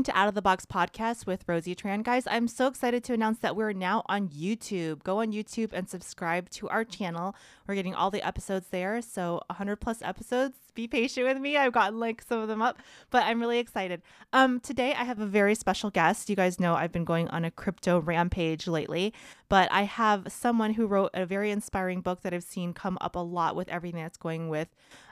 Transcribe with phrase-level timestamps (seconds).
[0.00, 2.02] Listening to Out of the Box podcast with Rosie Tran.
[2.02, 5.02] Guys, I'm so excited to announce that we're now on YouTube.
[5.02, 7.34] Go on YouTube and subscribe to our channel.
[7.66, 9.02] We're getting all the episodes there.
[9.02, 10.56] So 100 plus episodes.
[10.74, 11.58] Be patient with me.
[11.58, 12.78] I've gotten like some of them up,
[13.10, 14.00] but I'm really excited.
[14.32, 16.30] Um, today I have a very special guest.
[16.30, 19.12] You guys know I've been going on a crypto rampage lately,
[19.50, 23.16] but I have someone who wrote a very inspiring book that I've seen come up
[23.16, 24.68] a lot with everything that's going with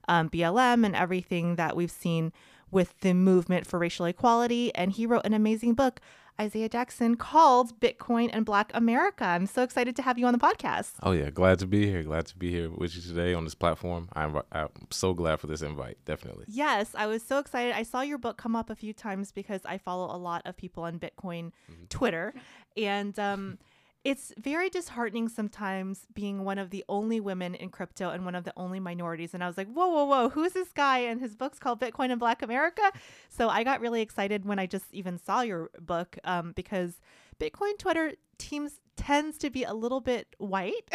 [0.08, 2.32] um, BLM and everything that we've seen
[2.70, 4.74] with the movement for racial equality.
[4.74, 6.00] And he wrote an amazing book,
[6.40, 9.24] Isaiah Jackson, called Bitcoin and Black America.
[9.24, 10.92] I'm so excited to have you on the podcast.
[11.02, 11.30] Oh, yeah.
[11.30, 12.02] Glad to be here.
[12.02, 14.08] Glad to be here with you today on this platform.
[14.12, 15.98] I'm, I'm so glad for this invite.
[16.04, 16.44] Definitely.
[16.48, 16.94] Yes.
[16.94, 17.74] I was so excited.
[17.74, 20.56] I saw your book come up a few times because I follow a lot of
[20.56, 21.84] people on Bitcoin mm-hmm.
[21.88, 22.34] Twitter.
[22.76, 23.58] And, um,
[24.08, 28.44] it's very disheartening sometimes being one of the only women in crypto and one of
[28.44, 29.34] the only minorities.
[29.34, 31.00] And I was like, whoa, whoa, whoa, who's this guy?
[31.00, 32.90] And his book's called Bitcoin and Black America.
[33.28, 37.00] So I got really excited when I just even saw your book um, because
[37.38, 40.88] Bitcoin Twitter teams tends to be a little bit white.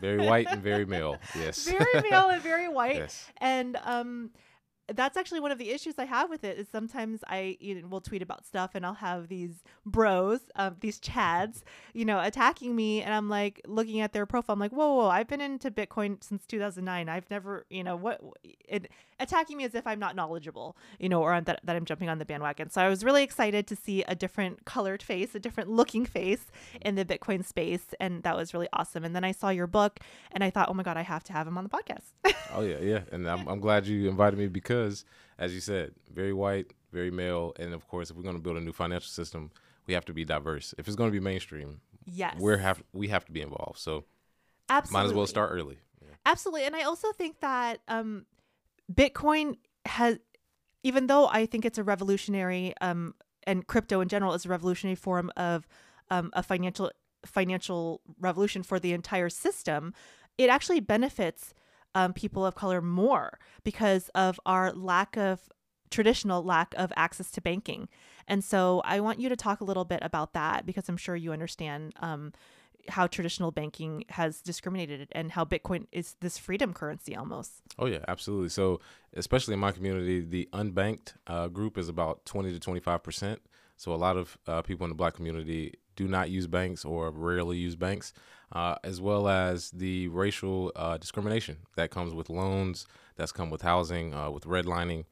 [0.00, 1.18] very white and very male.
[1.38, 1.62] Yes.
[1.68, 2.96] very male and very white.
[2.96, 3.26] Yes.
[3.36, 4.30] And um,
[4.94, 7.88] that's actually one of the issues I have with it is sometimes I you know,
[7.88, 12.76] will tweet about stuff and I'll have these bros, um, these chads, you know, attacking
[12.76, 14.54] me and I'm like looking at their profile.
[14.54, 17.08] I'm like, whoa, whoa, I've been into Bitcoin since 2009.
[17.08, 21.22] I've never, you know, what it, attacking me as if I'm not knowledgeable, you know,
[21.22, 22.70] or that, that I'm jumping on the bandwagon.
[22.70, 26.46] So I was really excited to see a different colored face, a different looking face
[26.80, 27.94] in the Bitcoin space.
[28.00, 29.04] And that was really awesome.
[29.04, 30.00] And then I saw your book
[30.32, 32.12] and I thought, oh my God, I have to have him on the podcast.
[32.54, 33.00] oh, yeah, yeah.
[33.12, 35.04] And I'm, I'm glad you invited me because
[35.38, 38.56] as you said, very white, very male, and of course, if we're going to build
[38.56, 39.50] a new financial system,
[39.86, 40.74] we have to be diverse.
[40.78, 43.78] If it's going to be mainstream, yes, we have we have to be involved.
[43.78, 44.04] So,
[44.68, 45.78] absolutely, might as well start early.
[46.02, 46.14] Yeah.
[46.24, 48.24] Absolutely, and I also think that um,
[48.92, 50.18] Bitcoin has,
[50.82, 53.14] even though I think it's a revolutionary, um,
[53.46, 55.66] and crypto in general is a revolutionary form of
[56.10, 56.90] um, a financial
[57.24, 59.92] financial revolution for the entire system,
[60.38, 61.52] it actually benefits
[61.94, 65.48] um, people of color more because of our lack of
[65.90, 67.88] traditional lack of access to banking.
[68.28, 71.16] And so I want you to talk a little bit about that because I'm sure
[71.16, 72.32] you understand um,
[72.88, 77.62] how traditional banking has discriminated and how Bitcoin is this freedom currency almost.
[77.78, 78.48] Oh, yeah, absolutely.
[78.48, 78.80] So,
[79.14, 83.38] especially in my community, the unbanked uh, group is about 20 to 25%.
[83.76, 87.10] So, a lot of uh, people in the black community do not use banks or
[87.10, 88.12] rarely use banks,
[88.52, 92.86] uh, as well as the racial uh, discrimination that comes with loans,
[93.16, 95.04] that's come with housing, uh, with redlining,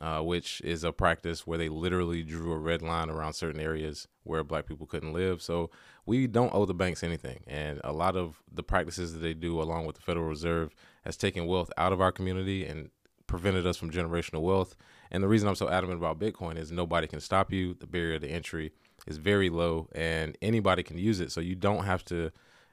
[0.00, 4.08] uh, which is a practice where they literally drew a red line around certain areas
[4.24, 5.42] where black people couldn't live.
[5.42, 5.70] So
[6.06, 7.42] we don't owe the banks anything.
[7.46, 11.16] And a lot of the practices that they do, along with the Federal Reserve, has
[11.16, 12.90] taken wealth out of our community and
[13.26, 14.76] prevented us from generational wealth.
[15.10, 17.74] And the reason I'm so adamant about Bitcoin is nobody can stop you.
[17.74, 18.72] The barrier to entry
[19.06, 21.32] is very low and anybody can use it.
[21.32, 22.30] So you don't have to,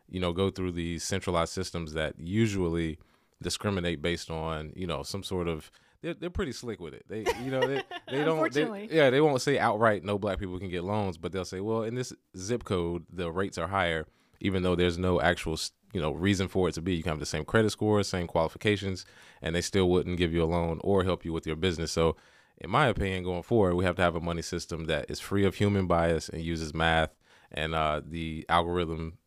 [0.09, 2.97] you know, go through these centralized systems that usually
[3.41, 5.71] discriminate based on, you know, some sort of
[6.01, 7.05] they're, they're pretty slick with it.
[7.07, 10.59] They you know they, they don't they, yeah they won't say outright no black people
[10.59, 14.05] can get loans, but they'll say well in this zip code the rates are higher
[14.39, 15.57] even though there's no actual
[15.93, 16.95] you know reason for it to be.
[16.95, 19.05] You can have the same credit score, same qualifications,
[19.41, 21.91] and they still wouldn't give you a loan or help you with your business.
[21.91, 22.15] So
[22.59, 25.45] in my opinion, going forward, we have to have a money system that is free
[25.45, 27.15] of human bias and uses math
[27.51, 29.17] and uh, the algorithm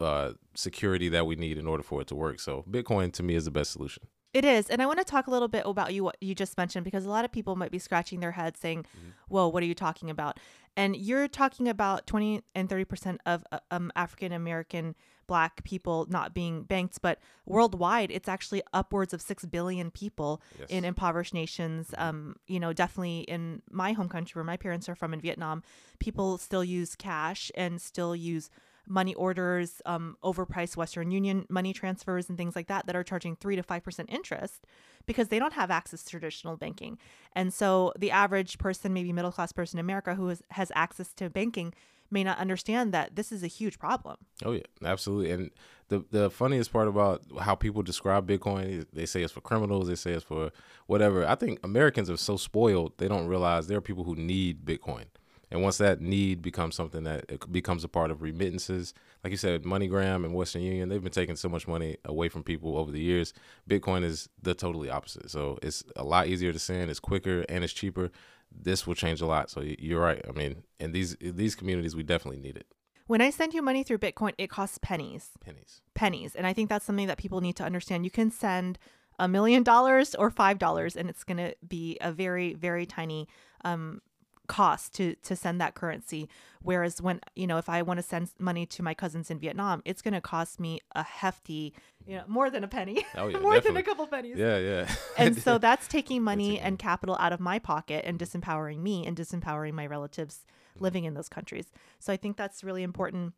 [0.00, 2.40] uh, security that we need in order for it to work.
[2.40, 4.04] So Bitcoin to me is the best solution.
[4.34, 4.68] It is.
[4.68, 7.06] And I want to talk a little bit about you what you just mentioned because
[7.06, 9.10] a lot of people might be scratching their heads saying, mm-hmm.
[9.28, 10.38] "Well, what are you talking about?"
[10.76, 14.94] And you're talking about 20 and 30% of uh, um, African American
[15.26, 20.68] black people not being banked, but worldwide it's actually upwards of 6 billion people yes.
[20.70, 21.88] in impoverished nations.
[21.90, 22.02] Mm-hmm.
[22.02, 25.62] Um, you know, definitely in my home country where my parents are from in Vietnam,
[25.98, 28.50] people still use cash and still use
[28.88, 33.36] money orders, um, overpriced Western Union money transfers, and things like that that are charging
[33.36, 34.64] three to five percent interest
[35.06, 36.98] because they don't have access to traditional banking.
[37.34, 41.12] And so the average person, maybe middle class person in America who has, has access
[41.14, 41.74] to banking,
[42.10, 44.16] may not understand that this is a huge problem.
[44.44, 45.30] Oh yeah, absolutely.
[45.30, 45.50] And
[45.88, 49.94] the the funniest part about how people describe Bitcoin, they say it's for criminals, they
[49.94, 50.50] say it's for
[50.86, 51.26] whatever.
[51.26, 55.04] I think Americans are so spoiled they don't realize there are people who need Bitcoin.
[55.50, 58.92] And once that need becomes something that it becomes a part of remittances,
[59.24, 62.42] like you said, MoneyGram and Western Union, they've been taking so much money away from
[62.42, 63.32] people over the years.
[63.68, 65.30] Bitcoin is the totally opposite.
[65.30, 68.10] So it's a lot easier to send, it's quicker, and it's cheaper.
[68.50, 69.50] This will change a lot.
[69.50, 70.24] So you're right.
[70.28, 72.66] I mean, in these in these communities, we definitely need it.
[73.06, 75.30] When I send you money through Bitcoin, it costs pennies.
[75.40, 75.80] Pennies.
[75.94, 76.34] Pennies.
[76.34, 78.04] And I think that's something that people need to understand.
[78.04, 78.78] You can send
[79.18, 83.26] a million dollars or five dollars, and it's going to be a very, very tiny
[83.64, 84.00] um,
[84.48, 86.28] cost to to send that currency.
[86.60, 89.80] Whereas when you know if i want to send money to my cousins in vietnam
[89.84, 91.72] it's going to cost me a hefty
[92.04, 93.06] you know more than a penny.
[93.14, 94.36] Oh, yeah, more than a couple pennies.
[94.38, 94.88] Yeah, yeah.
[95.18, 99.06] and so that's taking money taking and capital out of my pocket and disempowering me
[99.06, 100.44] and disempowering my relatives
[100.80, 101.66] living in those countries.
[101.98, 103.34] So i think that's really important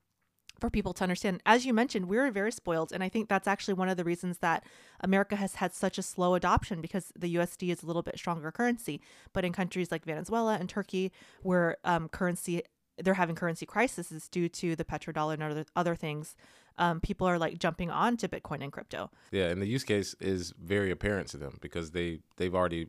[0.61, 1.43] for people to understand.
[1.47, 4.39] As you mentioned we're very spoiled and i think that's actually one of the reasons
[4.39, 4.65] that
[5.01, 8.51] america has had such a slow adoption because the usd is a little bit stronger
[8.51, 9.01] currency.
[9.33, 11.13] But in countries like venezuela and turkey
[11.43, 12.63] where um, currency
[12.99, 16.37] they're having currency crises due to the petrodollar and other, other things
[16.79, 19.11] um, people are like jumping on to bitcoin and crypto.
[19.31, 22.89] Yeah, and the use case is very apparent to them because they they've already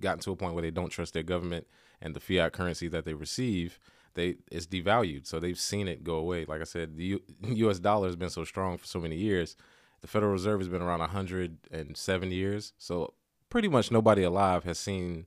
[0.00, 1.66] gotten to a point where they don't trust their government
[2.00, 3.78] and the fiat currency that they receive
[4.14, 5.26] they it's devalued.
[5.26, 6.44] So they've seen it go away.
[6.46, 7.78] Like I said, the U, U.S.
[7.78, 9.56] dollar has been so strong for so many years.
[10.00, 12.72] The Federal Reserve has been around 107 years.
[12.76, 13.14] So
[13.50, 15.26] pretty much nobody alive has seen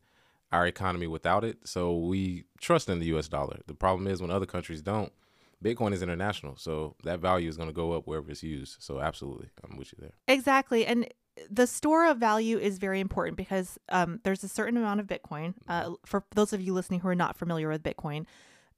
[0.52, 1.60] our economy without it.
[1.66, 3.28] So we trust in the U.S.
[3.28, 3.60] dollar.
[3.68, 5.12] The problem is when other countries don't.
[5.64, 8.84] Bitcoin is international, so that value is going to go up wherever it's used.
[8.84, 10.14] So absolutely, I'm with you there.
[10.28, 10.86] Exactly.
[10.86, 11.08] And
[11.50, 15.54] the store of value is very important because um, there's a certain amount of Bitcoin.
[15.68, 18.26] Uh, for those of you listening who are not familiar with Bitcoin,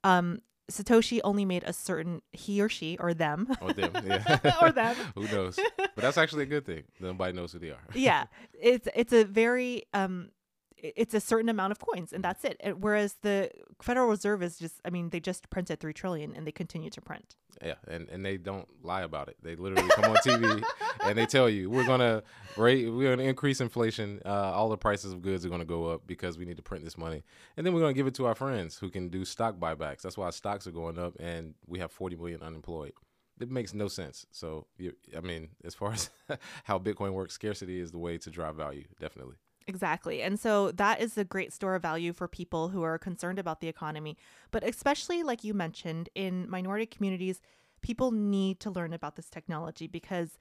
[0.04, 0.40] um,
[0.72, 4.56] Satoshi only made a certain, he or she or them, Or them, yeah.
[4.62, 4.96] or them.
[5.16, 5.58] Who knows?
[5.78, 6.84] But that's actually a good thing.
[7.00, 7.80] Nobody knows who they are.
[7.94, 10.30] yeah, it's it's a very um,
[10.78, 12.60] it's a certain amount of coins and that's it.
[12.80, 13.50] Whereas the
[13.82, 17.02] Federal Reserve is just, I mean, they just printed three trillion and they continue to
[17.02, 17.36] print.
[17.64, 19.38] Yeah, and, and they don't lie about it.
[19.42, 20.64] They literally come on TV
[21.04, 22.22] and they tell you we're gonna
[22.56, 24.22] rate, we're gonna increase inflation.
[24.26, 26.84] Uh, all the prices of goods are gonna go up because we need to print
[26.84, 27.24] this money,
[27.56, 30.02] and then we're gonna give it to our friends who can do stock buybacks.
[30.02, 32.94] That's why stocks are going up, and we have 40 million unemployed.
[33.40, 34.26] It makes no sense.
[34.32, 36.10] So, you, I mean, as far as
[36.64, 38.86] how Bitcoin works, scarcity is the way to drive value.
[39.00, 39.36] Definitely.
[39.68, 40.22] Exactly.
[40.22, 43.60] And so that is a great store of value for people who are concerned about
[43.60, 44.18] the economy.
[44.52, 47.42] But especially, like you mentioned, in minority communities,
[47.82, 50.38] people need to learn about this technology because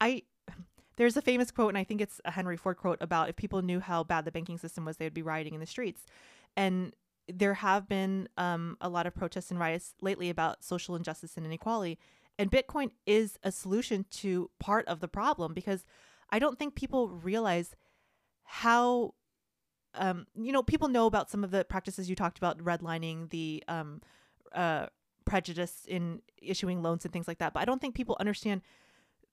[0.00, 0.22] I.
[0.98, 3.60] There's a famous quote, and I think it's a Henry Ford quote about if people
[3.60, 6.06] knew how bad the banking system was, they would be rioting in the streets.
[6.56, 6.94] And
[7.28, 11.44] there have been um, a lot of protests and riots lately about social injustice and
[11.44, 11.98] inequality.
[12.38, 15.84] And Bitcoin is a solution to part of the problem because
[16.30, 17.76] I don't think people realize
[18.46, 19.14] how
[19.94, 23.62] um you know people know about some of the practices you talked about redlining the
[23.68, 24.00] um
[24.54, 24.86] uh
[25.24, 28.62] prejudice in issuing loans and things like that but i don't think people understand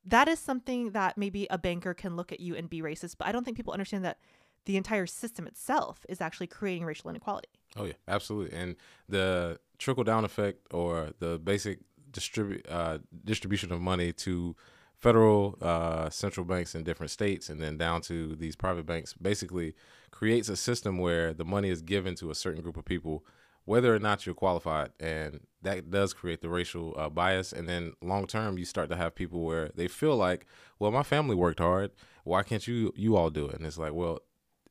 [0.06, 3.28] that is something that maybe a banker can look at you and be racist but
[3.28, 4.18] i don't think people understand that
[4.66, 8.58] the entire system itself is actually creating racial inequality Oh yeah, absolutely.
[8.58, 8.76] And
[9.10, 11.80] the trickle down effect or the basic
[12.12, 14.56] distribute uh, distribution of money to
[15.04, 19.76] federal uh, central banks in different states and then down to these private banks basically
[20.12, 23.26] creates a system where the money is given to a certain group of people
[23.66, 27.52] whether or not you're qualified and that does create the racial uh, bias.
[27.52, 30.46] And then long term you start to have people where they feel like
[30.80, 31.92] well my family worked hard.
[32.24, 33.56] Why can't you you all do it?
[33.56, 34.20] And it's like well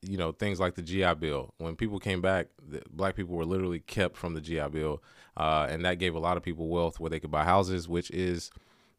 [0.03, 1.55] you know things like the GI Bill.
[1.59, 2.49] When people came back,
[2.91, 5.03] black people were literally kept from the GI Bill,
[5.37, 8.11] uh, and that gave a lot of people wealth where they could buy houses, which
[8.11, 8.51] is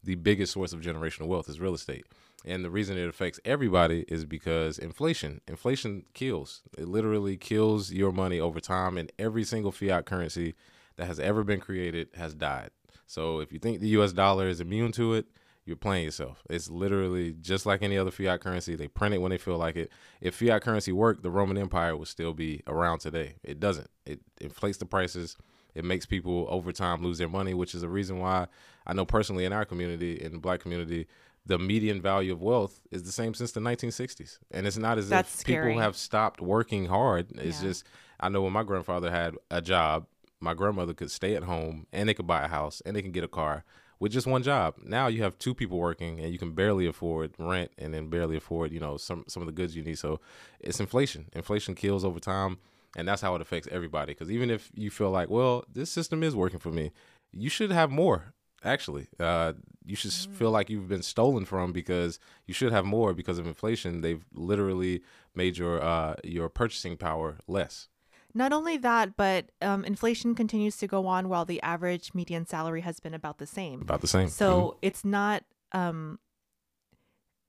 [0.04, 2.04] the biggest source of generational wealth is real estate.
[2.44, 5.40] And the reason it affects everybody is because inflation.
[5.48, 6.60] Inflation kills.
[6.76, 10.54] It literally kills your money over time, and every single fiat currency
[10.96, 12.70] that has ever been created has died.
[13.06, 14.12] So if you think the U.S.
[14.12, 15.26] dollar is immune to it,
[15.64, 16.42] you're playing yourself.
[16.50, 18.74] It's literally just like any other fiat currency.
[18.74, 19.90] They print it when they feel like it.
[20.20, 23.36] If fiat currency worked, the Roman Empire would still be around today.
[23.42, 23.88] It doesn't.
[24.04, 25.36] It inflates the prices.
[25.74, 28.46] It makes people over time lose their money, which is a reason why
[28.86, 31.06] I know personally in our community, in the black community,
[31.46, 34.38] the median value of wealth is the same since the 1960s.
[34.50, 35.72] And it's not as That's if scary.
[35.72, 37.32] people have stopped working hard.
[37.32, 37.68] It's Yeah.
[37.68, 37.84] just,
[38.20, 40.06] I know when my grandfather had a job,
[40.40, 43.12] my grandmother could stay at home and they could buy a house and they can
[43.12, 43.64] get a car
[43.98, 44.74] with just one job.
[44.82, 48.36] Now you have two people working and you can barely afford rent and then barely
[48.36, 49.98] afford, you know, some some of the goods you need.
[49.98, 50.20] So
[50.60, 51.26] it's inflation.
[51.32, 52.58] Inflation kills over time
[52.96, 56.22] and that's how it affects everybody cuz even if you feel like, well, this system
[56.22, 56.90] is working for me,
[57.32, 58.33] you should have more.
[58.64, 59.52] Actually, uh,
[59.84, 63.38] you should s feel like you've been stolen from because you should have more because
[63.38, 64.00] of inflation.
[64.00, 65.02] They've literally
[65.34, 67.88] made your uh, your purchasing power less.
[68.36, 72.80] Not only that, but um, inflation continues to go on while the average median salary
[72.80, 73.80] has been about the same.
[73.82, 74.28] About the same.
[74.28, 76.18] So it's not, um,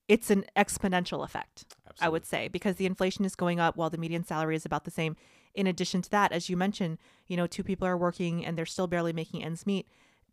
[0.06, 1.64] it's an exponential effect,
[2.00, 4.84] I would say, because the inflation is going up while the median salary is about
[4.84, 5.16] the same.
[5.56, 8.64] In addition to that, as you mentioned, you know, two people are working and they're
[8.64, 9.88] still barely making ends meet,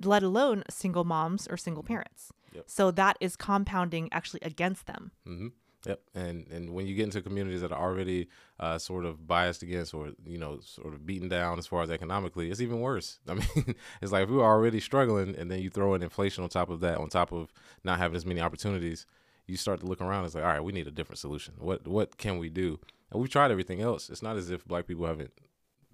[0.05, 2.31] let alone single moms or single parents.
[2.53, 2.63] Yep.
[2.67, 5.11] So that is compounding actually against them.
[5.25, 5.47] hmm
[5.85, 9.63] Yep, and and when you get into communities that are already uh, sort of biased
[9.63, 13.19] against or you know sort of beaten down as far as economically, it's even worse.
[13.27, 16.41] I mean, it's like if we were already struggling, and then you throw in inflation
[16.41, 17.51] on top of that, on top of
[17.83, 19.05] not having as many opportunities,
[19.45, 20.23] you start to look around.
[20.23, 21.55] It's like, all right, we need a different solution.
[21.57, 22.79] What what can we do?
[23.11, 24.09] And we've tried everything else.
[24.09, 25.33] It's not as if black people haven't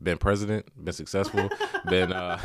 [0.01, 1.49] been president, been successful,
[1.87, 2.39] been uh,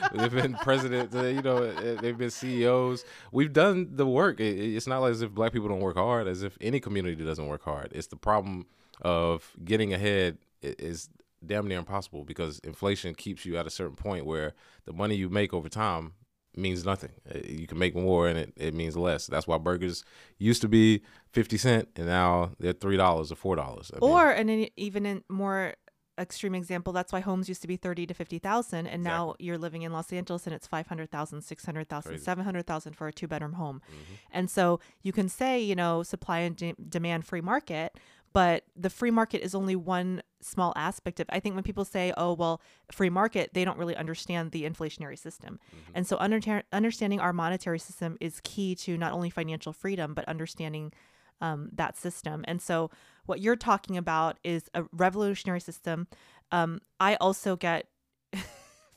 [0.14, 1.14] they've been president.
[1.14, 3.04] Uh, you know, uh, they've been CEOs.
[3.32, 4.40] We've done the work.
[4.40, 7.46] It's not like as if black people don't work hard, as if any community doesn't
[7.46, 7.92] work hard.
[7.92, 8.66] It's the problem
[9.00, 11.08] of getting ahead is
[11.44, 14.54] damn near impossible because inflation keeps you at a certain point where
[14.84, 16.12] the money you make over time
[16.56, 17.10] means nothing.
[17.34, 19.26] Uh, you can make more and it, it means less.
[19.26, 20.04] That's why burgers
[20.38, 22.98] used to be 50 cent and now they're $3
[23.44, 23.90] or $4.
[23.94, 25.74] I or, mean, and even in more
[26.18, 29.02] extreme example that's why homes used to be 30 to 50,000 and exactly.
[29.02, 33.54] now you're living in Los Angeles and it's 500,000 600,000 700,000 for a two bedroom
[33.54, 34.14] home mm-hmm.
[34.30, 37.96] and so you can say you know supply and de- demand free market
[38.34, 42.12] but the free market is only one small aspect of I think when people say
[42.16, 45.92] oh well free market they don't really understand the inflationary system mm-hmm.
[45.94, 50.26] and so under- understanding our monetary system is key to not only financial freedom but
[50.28, 50.92] understanding
[51.40, 52.90] um, that system and so
[53.26, 56.06] what you're talking about is a revolutionary system.
[56.50, 57.86] Um, I also get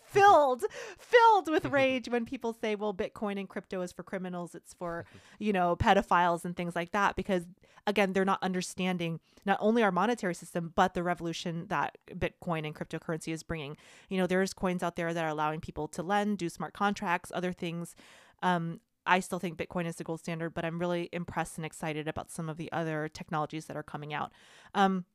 [0.06, 0.64] filled
[0.98, 5.06] filled with rage when people say well bitcoin and crypto is for criminals it's for
[5.40, 7.44] you know pedophiles and things like that because
[7.86, 12.76] again they're not understanding not only our monetary system but the revolution that bitcoin and
[12.76, 13.76] cryptocurrency is bringing
[14.08, 17.32] you know there's coins out there that are allowing people to lend do smart contracts
[17.36, 17.94] other things
[18.42, 22.08] um, I still think Bitcoin is the gold standard, but I'm really impressed and excited
[22.08, 24.32] about some of the other technologies that are coming out.
[24.74, 25.06] Um,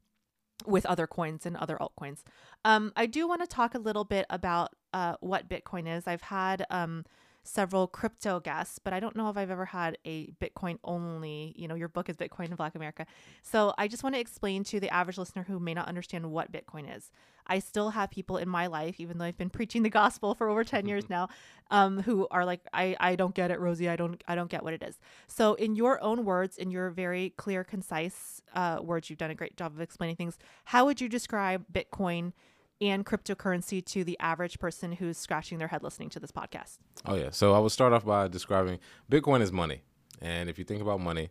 [0.66, 2.22] with other coins and other altcoins.
[2.66, 6.06] Um, I do want to talk a little bit about uh, what Bitcoin is.
[6.06, 7.04] I've had um,
[7.42, 11.54] several crypto guests, but I don't know if I've ever had a Bitcoin only.
[11.56, 13.06] You know, your book is Bitcoin in Black America.
[13.42, 16.52] So I just want to explain to the average listener who may not understand what
[16.52, 17.10] Bitcoin is.
[17.46, 20.48] I still have people in my life, even though I've been preaching the gospel for
[20.48, 21.28] over 10 years now,
[21.70, 23.88] um, who are like, I, I don't get it, Rosie.
[23.88, 24.98] I don't I don't get what it is.
[25.26, 29.34] So in your own words, in your very clear, concise uh, words, you've done a
[29.34, 30.38] great job of explaining things.
[30.64, 32.32] How would you describe Bitcoin?
[32.80, 36.78] And cryptocurrency to the average person who's scratching their head listening to this podcast?
[37.04, 37.30] Oh, yeah.
[37.30, 38.78] So I will start off by describing
[39.10, 39.82] Bitcoin is money.
[40.20, 41.30] And if you think about money,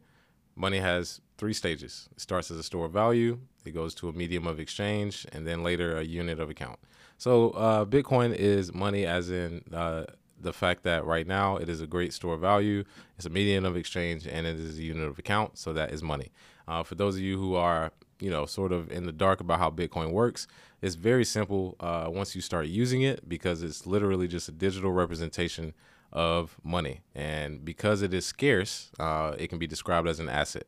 [0.55, 2.09] money has three stages.
[2.11, 5.47] It starts as a store of value, it goes to a medium of exchange, and
[5.47, 6.79] then later a unit of account.
[7.17, 10.05] So uh, Bitcoin is money as in uh,
[10.39, 12.83] the fact that right now it is a great store of value,
[13.17, 15.57] it's a medium of exchange, and it is a unit of account.
[15.57, 16.31] So that is money.
[16.67, 19.59] Uh, for those of you who are you know, sort of in the dark about
[19.59, 20.47] how Bitcoin works.
[20.81, 24.91] It's very simple uh, once you start using it because it's literally just a digital
[24.91, 25.73] representation
[26.11, 27.01] of money.
[27.13, 30.65] And because it is scarce, uh, it can be described as an asset.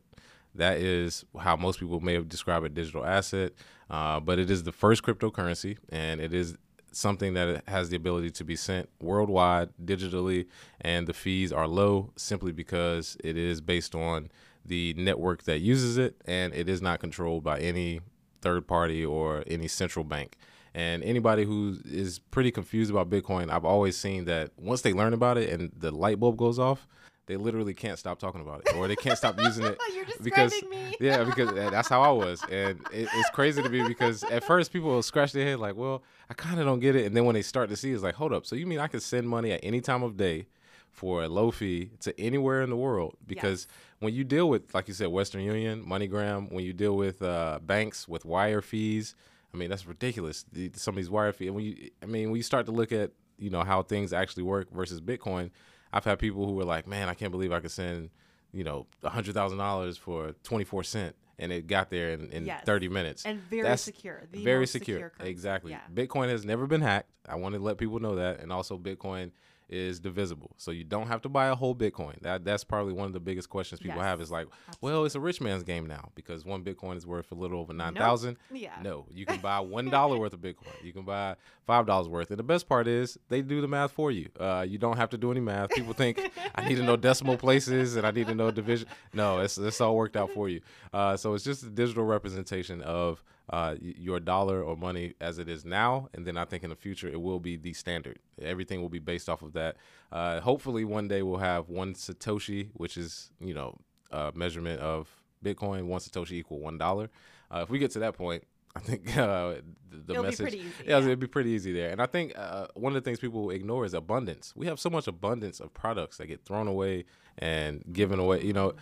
[0.54, 3.52] That is how most people may have described a digital asset,
[3.90, 6.58] uh, but it is the first cryptocurrency and it is
[6.92, 10.46] something that has the ability to be sent worldwide digitally,
[10.80, 14.30] and the fees are low simply because it is based on
[14.64, 18.00] the network that uses it, and it is not controlled by any
[18.40, 20.36] third party or any central bank.
[20.74, 25.12] And anybody who is pretty confused about Bitcoin, I've always seen that once they learn
[25.12, 26.86] about it and the light bulb goes off,
[27.26, 29.78] they literally can't stop talking about it or they can't stop using it
[30.22, 30.96] because me.
[31.00, 34.72] yeah because that's how i was and it, it's crazy to me because at first
[34.72, 37.24] people will scratch their head like well i kind of don't get it and then
[37.24, 39.28] when they start to see it's like hold up so you mean i could send
[39.28, 40.46] money at any time of day
[40.90, 43.76] for a low fee to anywhere in the world because yes.
[44.02, 47.58] When you deal with like you said western union moneygram when you deal with uh,
[47.62, 49.14] banks with wire fees
[49.54, 50.44] i mean that's ridiculous.
[50.74, 53.12] Some of these wire fees when you i mean when you start to look at
[53.38, 55.50] you know how things actually work versus bitcoin
[55.92, 58.10] i've had people who were like man i can't believe i could send
[58.52, 62.46] you know a hundred thousand dollars for 24 cent and it got there in, in
[62.46, 62.62] yes.
[62.64, 63.24] 30 minutes.
[63.24, 65.72] And very That's secure very secure, secure exactly.
[65.72, 65.80] Yeah.
[65.92, 67.10] bitcoin has never been hacked.
[67.28, 68.40] I want to let people know that.
[68.40, 69.32] And also bitcoin
[69.68, 70.52] is divisible.
[70.56, 72.20] So you don't have to buy a whole Bitcoin.
[72.22, 74.92] That that's probably one of the biggest questions people yes, have is like, absolutely.
[74.92, 77.72] well, it's a rich man's game now because one Bitcoin is worth a little over
[77.72, 78.36] nine thousand.
[78.50, 78.62] Nope.
[78.62, 78.82] Yeah.
[78.82, 80.82] No, you can buy one dollar worth of Bitcoin.
[80.82, 82.30] You can buy five dollars worth.
[82.30, 84.28] And the best part is they do the math for you.
[84.38, 85.70] Uh, you don't have to do any math.
[85.70, 88.88] People think I need to know decimal places and I need to know division.
[89.12, 90.60] No, it's it's all worked out for you.
[90.92, 95.46] Uh, so it's just a digital representation of uh, your dollar or money as it
[95.46, 98.18] is now, and then I think in the future it will be the standard.
[98.40, 99.76] Everything will be based off of that.
[100.10, 103.78] Uh, hopefully, one day we'll have one satoshi, which is you know
[104.10, 105.08] a measurement of
[105.44, 105.84] Bitcoin.
[105.84, 107.10] One satoshi equal one dollar.
[107.50, 108.44] Uh, if we get to that point,
[108.74, 109.56] I think uh,
[109.90, 111.90] the, the It'll message, easy, yeah, yeah, it'd be pretty easy there.
[111.90, 114.54] And I think uh, one of the things people ignore is abundance.
[114.56, 117.04] We have so much abundance of products that get thrown away
[117.36, 118.42] and given away.
[118.44, 118.72] You know,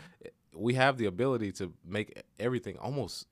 [0.55, 3.27] we have the ability to make everything almost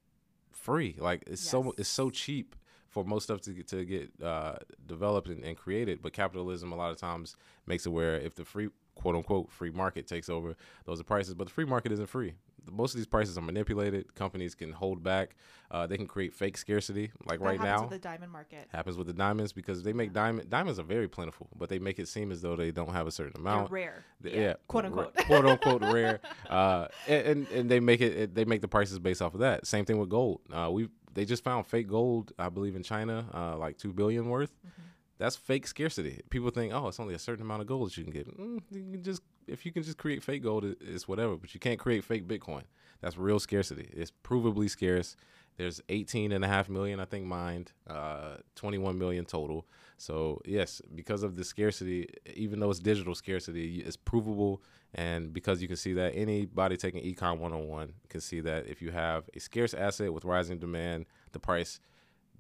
[0.59, 0.97] free.
[0.99, 2.55] Like it's so it's so cheap
[2.88, 6.00] for most stuff to get, to get uh, developed and, and created.
[6.03, 7.37] But capitalism a lot of times
[7.67, 11.35] makes it where if the free quote unquote free market takes over, those are prices.
[11.35, 12.35] But the free market isn't free.
[12.70, 14.14] Most of these prices are manipulated.
[14.14, 15.37] Companies can hold back.
[15.70, 17.10] Uh, they can create fake scarcity.
[17.26, 18.68] Like That right happens now, with the diamond market.
[18.72, 21.98] happens with the diamonds because they make diamond diamonds are very plentiful, but they make
[21.98, 23.70] it seem as though they don't have a certain They're amount.
[23.70, 24.04] rare.
[24.22, 25.14] Th- yeah, quote ra- unquote.
[25.26, 26.20] quote unquote rare.
[26.48, 29.40] Uh, and, and and they make it, it they make the prices based off of
[29.40, 29.66] that.
[29.66, 30.40] Same thing with gold.
[30.52, 34.28] Uh, we they just found fake gold, I believe in China, uh, like two billion
[34.28, 34.50] worth.
[34.66, 34.82] Mm-hmm.
[35.18, 36.20] That's fake scarcity.
[36.30, 38.38] People think, oh, it's only a certain amount of gold that you can get.
[38.38, 41.37] Mm, you can just if you can just create fake gold, it's whatever.
[41.37, 42.62] But you can't create fake Bitcoin.
[43.00, 43.90] That's real scarcity.
[43.92, 45.16] It's provably scarce.
[45.56, 49.66] There's 18 and a half million, I think, mined, uh, 21 million total.
[49.96, 54.62] So yes, because of the scarcity, even though it's digital scarcity, it's provable.
[54.94, 58.92] And because you can see that anybody taking Econ 101 can see that if you
[58.92, 61.80] have a scarce asset with rising demand, the price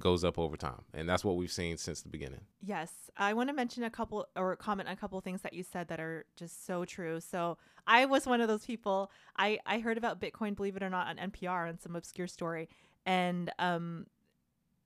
[0.00, 0.82] goes up over time.
[0.94, 2.42] And that's what we've seen since the beginning.
[2.60, 5.62] Yes, I want to mention a couple or comment on a couple things that you
[5.62, 7.20] said that are just so true.
[7.20, 9.10] So I was one of those people.
[9.36, 12.68] I I heard about Bitcoin, believe it or not, on NPR on some obscure story,
[13.06, 14.06] and um,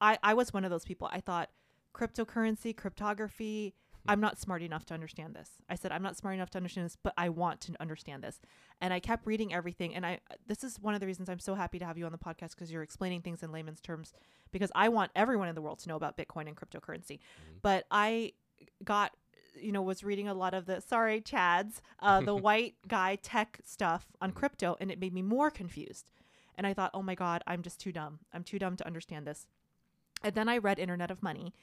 [0.01, 1.09] I I was one of those people.
[1.13, 1.51] I thought
[1.95, 3.75] cryptocurrency, cryptography.
[4.07, 5.51] I'm not smart enough to understand this.
[5.69, 8.41] I said I'm not smart enough to understand this, but I want to understand this.
[8.81, 9.95] And I kept reading everything.
[9.95, 12.13] And I this is one of the reasons I'm so happy to have you on
[12.13, 14.13] the podcast because you're explaining things in layman's terms.
[14.51, 17.21] Because I want everyone in the world to know about Bitcoin and cryptocurrency.
[17.63, 18.33] But I
[18.85, 19.13] got
[19.61, 23.59] you know was reading a lot of the sorry chads uh, the white guy tech
[23.65, 26.07] stuff on crypto and it made me more confused
[26.57, 29.27] and i thought oh my god i'm just too dumb i'm too dumb to understand
[29.27, 29.47] this
[30.23, 31.55] and then I read Internet of Money,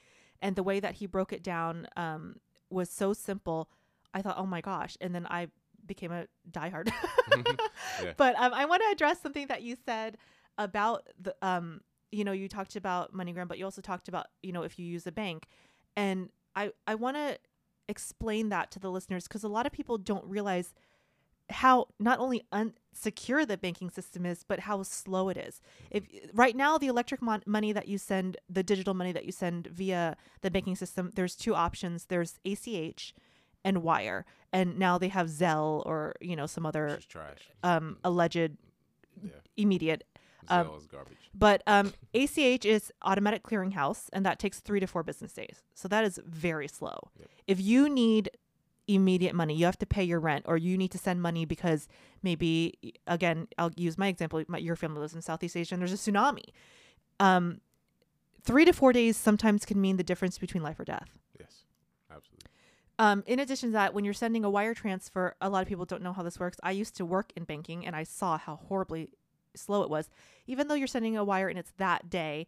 [0.41, 2.37] and the way that he broke it down um,
[2.69, 3.69] was so simple.
[4.13, 4.97] I thought, oh my gosh!
[5.01, 5.47] And then I
[5.85, 6.91] became a diehard.
[8.01, 8.13] Yeah.
[8.15, 10.17] But um, I want to address something that you said
[10.57, 14.53] about the, um, you know, you talked about MoneyGram, but you also talked about, you
[14.53, 15.47] know, if you use a bank,
[15.97, 17.37] and I I want to
[17.89, 20.73] explain that to the listeners because a lot of people don't realize
[21.49, 25.61] how not only unsecure the banking system is, but how slow it is.
[25.89, 29.31] If right now the electric mon- money that you send, the digital money that you
[29.31, 32.05] send via the banking system, there's two options.
[32.05, 33.13] There's ACH
[33.65, 36.99] and wire, and now they have Zelle or you know some other
[37.63, 38.51] um, alleged
[39.21, 39.31] Yeah.
[39.57, 40.03] immediate.
[40.47, 41.15] Um, Zelle is garbage.
[41.33, 45.61] But um, ACH is automatic clearinghouse, and that takes three to four business days.
[45.73, 47.11] So that is very slow.
[47.19, 47.29] Yep.
[47.47, 48.29] If you need
[48.95, 51.87] immediate money, you have to pay your rent, or you need to send money because
[52.23, 52.73] maybe,
[53.07, 54.43] again, I'll use my example.
[54.47, 56.45] My, your family lives in Southeast Asia, and there's a tsunami.
[57.19, 57.61] Um,
[58.43, 61.09] three to four days sometimes can mean the difference between life or death.
[61.39, 61.65] Yes.
[62.09, 62.49] Absolutely.
[62.97, 65.85] Um, in addition to that, when you're sending a wire transfer, a lot of people
[65.85, 66.57] don't know how this works.
[66.63, 69.09] I used to work in banking and I saw how horribly
[69.55, 70.09] slow it was.
[70.47, 72.47] Even though you're sending a wire and it's that day,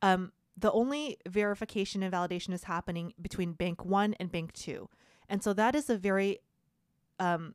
[0.00, 4.88] um, the only verification and validation is happening between bank one and bank two.
[5.32, 6.40] And so that is a very
[7.18, 7.54] um,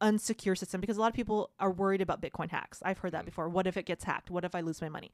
[0.00, 2.80] unsecure system because a lot of people are worried about Bitcoin hacks.
[2.84, 3.48] I've heard that before.
[3.48, 4.30] What if it gets hacked?
[4.30, 5.10] What if I lose my money?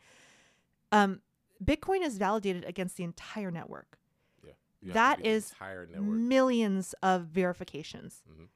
[0.93, 1.21] Um,
[1.65, 3.99] Bitcoin is validated against the entire network
[4.45, 4.53] Yeah.
[4.83, 6.07] You have to That is entire network.
[6.07, 8.23] millions of verifications.
[8.31, 8.49] Mhm.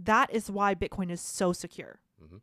[0.00, 2.00] That is why Bitcoin is so secure.
[2.22, 2.40] Mhm.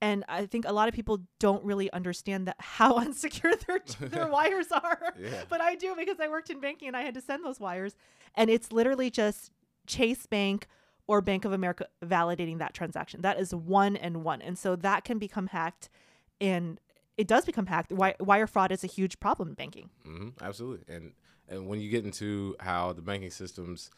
[0.00, 4.26] And I think a lot of people don't really understand that how unsecure their their
[4.28, 5.14] wires are.
[5.18, 5.44] Yeah.
[5.48, 7.94] But I do because I worked in banking and I had to send those wires.
[8.34, 9.52] And it's literally just
[9.86, 10.66] Chase Bank
[11.06, 13.22] or Bank of America validating that transaction.
[13.22, 14.40] That is one and one.
[14.40, 15.88] And so that can become hacked
[16.40, 16.80] and
[17.16, 17.92] it does become hacked.
[17.92, 19.90] Wire fraud is a huge problem in banking.
[20.04, 20.94] hmm absolutely.
[20.94, 21.12] And
[21.48, 23.90] and when you get into how the banking systems,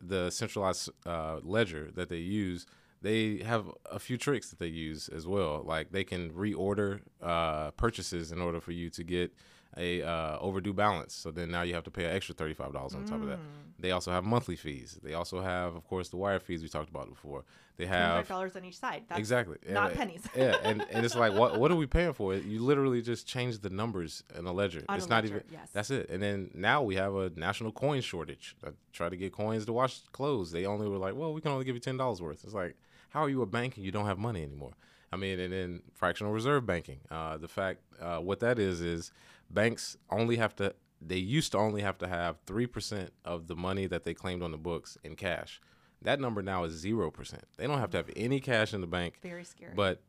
[0.00, 2.66] the centralized uh, ledger that they use,
[3.02, 5.62] they have a few tricks that they use as well.
[5.64, 9.32] Like they can reorder uh, purchases in order for you to get
[9.78, 11.14] a uh, overdue balance.
[11.14, 13.28] So then now you have to pay an extra thirty five dollars on top of
[13.28, 13.38] that.
[13.80, 14.98] They also have monthly fees.
[15.02, 17.44] They also have, of course, the wire fees we talked about before.
[17.76, 19.04] They have $25 on each side.
[19.08, 20.22] That's exactly not Yeah, pennies.
[20.36, 22.34] yeah, and, and it's like what what are we paying for?
[22.34, 24.82] You literally just change the numbers in a ledger.
[24.88, 25.68] On it's a not ledger, even yes.
[25.72, 26.10] that's it.
[26.10, 28.56] And then now we have a national coin shortage.
[28.66, 30.50] I try to get coins to wash clothes.
[30.50, 32.42] They only were like, well, we can only give you ten dollars worth.
[32.42, 32.74] It's like,
[33.10, 34.72] how are you a bank and you don't have money anymore?
[35.12, 36.98] I mean, and then fractional reserve banking.
[37.10, 39.12] Uh, the fact uh, what that is is
[39.50, 40.74] banks only have to.
[41.00, 44.42] They used to only have to have three percent of the money that they claimed
[44.42, 45.60] on the books in cash.
[46.02, 47.44] That number now is zero percent.
[47.56, 49.18] They don't have to have any cash in the bank.
[49.22, 49.72] Very scary.
[49.74, 50.02] But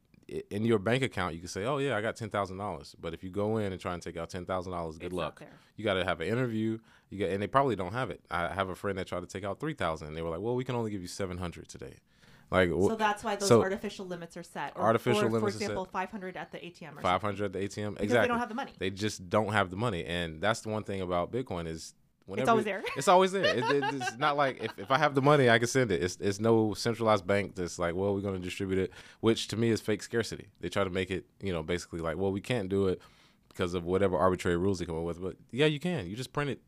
[0.49, 3.13] in your bank account, you can say, "Oh yeah, I got ten thousand dollars." But
[3.13, 5.41] if you go in and try and take out ten thousand dollars, good It's luck.
[5.75, 6.79] You got to have an interview.
[7.09, 8.21] You got, and they probably don't have it.
[8.29, 10.41] I have a friend that tried to take out three thousand, and they were like,
[10.41, 11.95] "Well, we can only give you seven hundred today."
[12.51, 14.73] Like So that's why those so- artificial limits are set.
[14.75, 17.59] Or, Artificial or, limits for example, 500 at the ATM or five hundred at the
[17.59, 17.91] ATM.
[17.91, 18.21] Because exactly.
[18.21, 18.71] they don't have the money.
[18.79, 21.93] They just don't have the money, and that's the one thing about Bitcoin is
[22.25, 22.83] whenever it's always there.
[22.97, 23.43] It's always there.
[23.45, 26.01] It, it- it's not like if, if I have the money, I can send it.
[26.01, 29.57] It's it's no centralized bank that's like, well, we're going to distribute it, which to
[29.57, 30.47] me is fake scarcity.
[30.59, 32.99] They try to make it, you know, basically like, well, we can't do it
[33.49, 35.21] because of whatever arbitrary rules they come up with.
[35.21, 36.07] But yeah, you can.
[36.07, 36.61] You just print it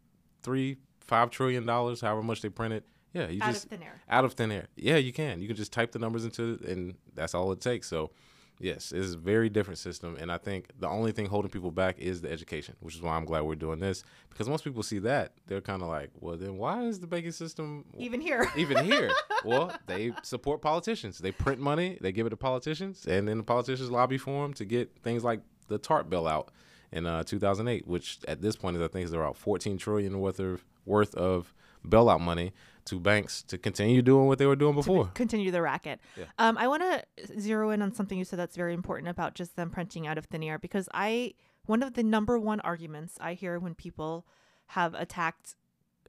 [0.44, 2.86] three, five trillion dollars, however much they print it.
[3.14, 4.02] Yeah, you out just of thin air.
[4.10, 4.68] out of thin air.
[4.76, 5.42] Yeah, you can.
[5.42, 7.88] You can just type the numbers into it, and that's all it takes.
[7.88, 8.12] So,
[8.60, 10.16] yes, it's a very different system.
[10.20, 13.16] And I think the only thing holding people back is the education, which is why
[13.18, 14.04] I'm glad we're doing this.
[14.30, 17.34] Because once people see that, they're kind of like, well, then why is the banking
[17.34, 18.48] system Even here.
[18.56, 19.12] even here?
[19.44, 21.18] well, they support politicians.
[21.18, 24.54] They print money, they give it to politicians, and then the politicians lobby for them
[24.54, 26.48] to get things like the TARP bailout
[26.92, 30.40] in uh, 2008, which at this point is I think is about 14 trillion worth
[30.40, 31.54] of worth of
[31.88, 32.54] bailout money
[32.86, 35.12] to banks to continue doing what they were doing before.
[35.14, 36.00] continue the racket.
[36.18, 36.26] Yeah.
[36.38, 39.56] Um, I want to zero in on something you said that's very important about just
[39.56, 41.34] them printing out of thin air because I
[41.66, 44.26] one of the number one arguments I hear when people
[44.68, 45.56] have attacked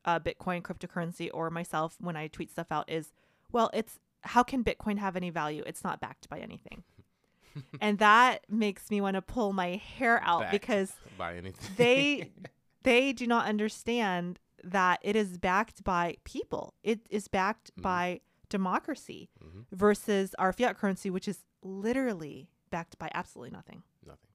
[0.04, 3.12] uh, Bitcoin cryptocurrency or myself when I tweet stuff out is,
[3.50, 5.62] well, it's how can Bitcoin have any value?
[5.66, 6.84] It's not backed by anything.
[7.80, 11.74] and that makes me want to pull my hair out Backed because by anything.
[11.76, 12.32] they
[12.82, 16.74] they do not understand that it is backed by people.
[16.82, 17.82] It is backed Mhm.
[17.82, 19.64] by democracy Mhm.
[19.72, 23.82] versus our fiat currency, which is literally backed by absolutely nothing.
[24.06, 24.28] Nothing.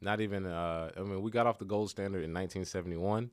[0.00, 0.46] Not even.
[0.46, 3.30] Uh, I mean, we got off the gold standard in 1971.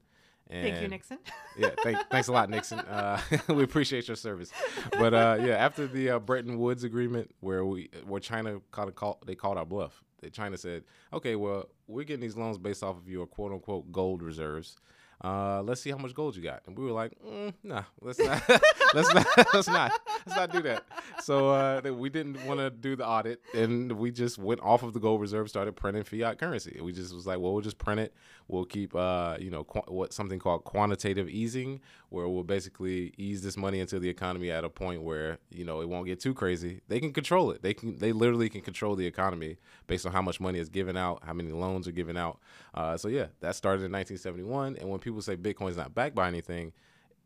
[0.50, 1.20] And Thank you, Nixon.
[1.58, 2.80] yeah, thank, thanks a lot, Nixon.
[2.80, 4.52] Uh, we appreciate your service.
[4.92, 8.92] But uh, yeah, after the uh, Bretton Woods agreement, where we where China called a
[8.92, 10.04] call, they called our bluff.
[10.22, 13.92] They, China said, "Okay, well, we're getting these loans based off of your quote unquote
[13.92, 14.78] gold reserves.
[15.24, 18.20] Uh, let's see how much gold you got." And we were like, mm, "Nah, let's
[18.20, 18.42] not,
[18.94, 19.92] let's not, let's not,
[20.26, 20.84] let's not do that."
[21.22, 24.94] So uh, we didn't want to do the audit, and we just went off of
[24.94, 26.80] the gold reserve, started printing fiat currency.
[26.82, 28.14] We just was like, "Well, we'll just print it.
[28.48, 33.42] We'll keep, uh, you know, qu- what something called quantitative easing, where we'll basically ease
[33.42, 36.34] this money into the economy at a point where you know it won't get too
[36.34, 36.82] crazy.
[36.88, 37.62] They can control it.
[37.62, 39.58] They can, they literally can control the economy
[39.88, 42.40] based on how much money is given out, how many loans are given out.
[42.74, 44.78] Uh, so yeah, that started in 1971.
[44.80, 46.74] And when people say Bitcoin is not backed by anything,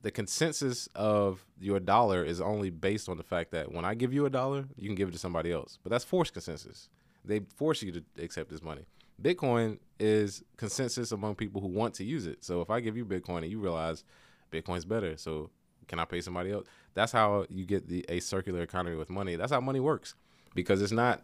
[0.01, 4.13] the consensus of your dollar is only based on the fact that when I give
[4.13, 5.79] you a dollar, you can give it to somebody else.
[5.83, 6.89] But that's forced consensus.
[7.25, 8.85] They force you to accept this money.
[9.21, 12.43] Bitcoin is consensus among people who want to use it.
[12.43, 14.03] So if I give you Bitcoin and you realize
[14.51, 15.49] Bitcoin's better, so
[15.87, 16.67] can I pay somebody else?
[16.93, 19.35] That's how you get the a circular economy with money.
[19.35, 20.15] That's how money works.
[20.53, 21.23] Because it's not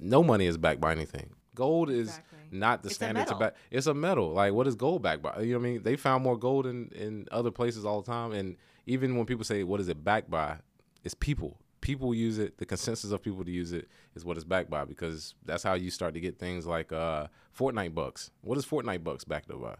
[0.00, 1.30] no money is backed by anything.
[1.54, 2.38] Gold is Exactly.
[2.50, 3.54] not the It's standard to back.
[3.70, 4.32] It's a metal.
[4.32, 5.40] Like what is gold backed by?
[5.40, 5.82] You know what I mean?
[5.82, 8.32] They found more gold in in other places all the time.
[8.32, 10.58] And even when people say what is it backed by,
[11.04, 11.58] it's people.
[11.80, 12.56] People use it.
[12.58, 15.74] The consensus of people to use it is what it's backed by because that's how
[15.74, 18.30] you start to get things like uh, Fortnite bucks.
[18.40, 19.76] What is Fortnite bucks backed up by?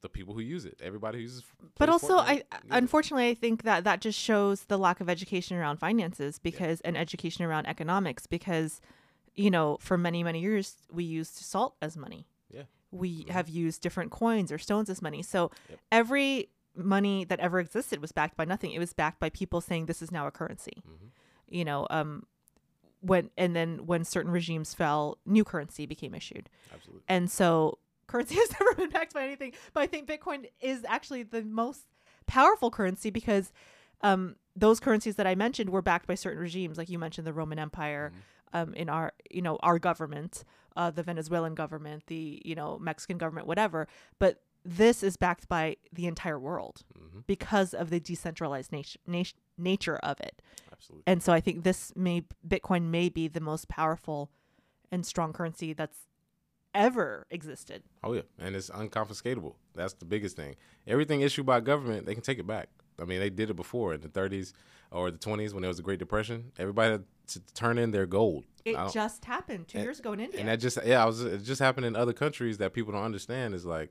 [0.00, 0.78] The people who use it.
[0.82, 1.44] Everybody who uses.
[1.78, 5.56] But also, Fortnite I unfortunately I think that that just shows the lack of education
[5.56, 8.80] around finances because and education around economics because
[9.34, 12.26] you know for many many years we used salt as money.
[12.50, 12.62] Yeah.
[12.90, 15.22] We have used different coins or stones as money.
[15.22, 15.78] So Yep.
[15.90, 18.70] every money that ever existed was backed by nothing.
[18.72, 20.82] It was backed by people saying this is now a currency.
[20.88, 21.10] Mhm.
[21.48, 22.24] You know, um
[23.00, 26.48] when and then when certain regimes fell, new currency became issued.
[26.72, 27.02] Absolutely.
[27.08, 29.52] And so currency has never been backed by anything.
[29.72, 31.86] But I think Bitcoin is actually the most
[32.26, 33.52] powerful currency because
[34.00, 37.32] um, those currencies that I mentioned were backed by certain regimes, like you mentioned the
[37.32, 38.20] Roman Empire, Mm-hmm.
[38.54, 40.44] Um, in our you know our government,
[40.76, 43.86] uh, the Venezuelan government, the you know Mexican government, whatever.
[44.18, 49.32] But this is backed by the entire world hmm because of the decentralized nat- nat-
[49.56, 50.42] nature of it.
[50.70, 51.04] Absolutely.
[51.06, 54.30] And so I think this may Bitcoin may be the most powerful
[54.92, 56.00] and strong currency that's
[56.74, 57.82] ever existed.
[58.02, 59.54] Oh yeah, and it's unconfiscatable.
[59.74, 60.56] That's the biggest thing.
[60.86, 62.68] Everything issued by government, they can take it back.
[63.00, 64.52] I mean, they did it before in the 30s
[64.90, 66.52] or the 20s when there was a Great Depression.
[66.58, 68.44] Everybody had to turn in their gold.
[68.64, 70.40] It just happened two and- years ago in India.
[70.40, 73.04] and that just yeah, I was it just happened in other countries that people don't
[73.04, 73.54] understand.
[73.54, 73.90] Is like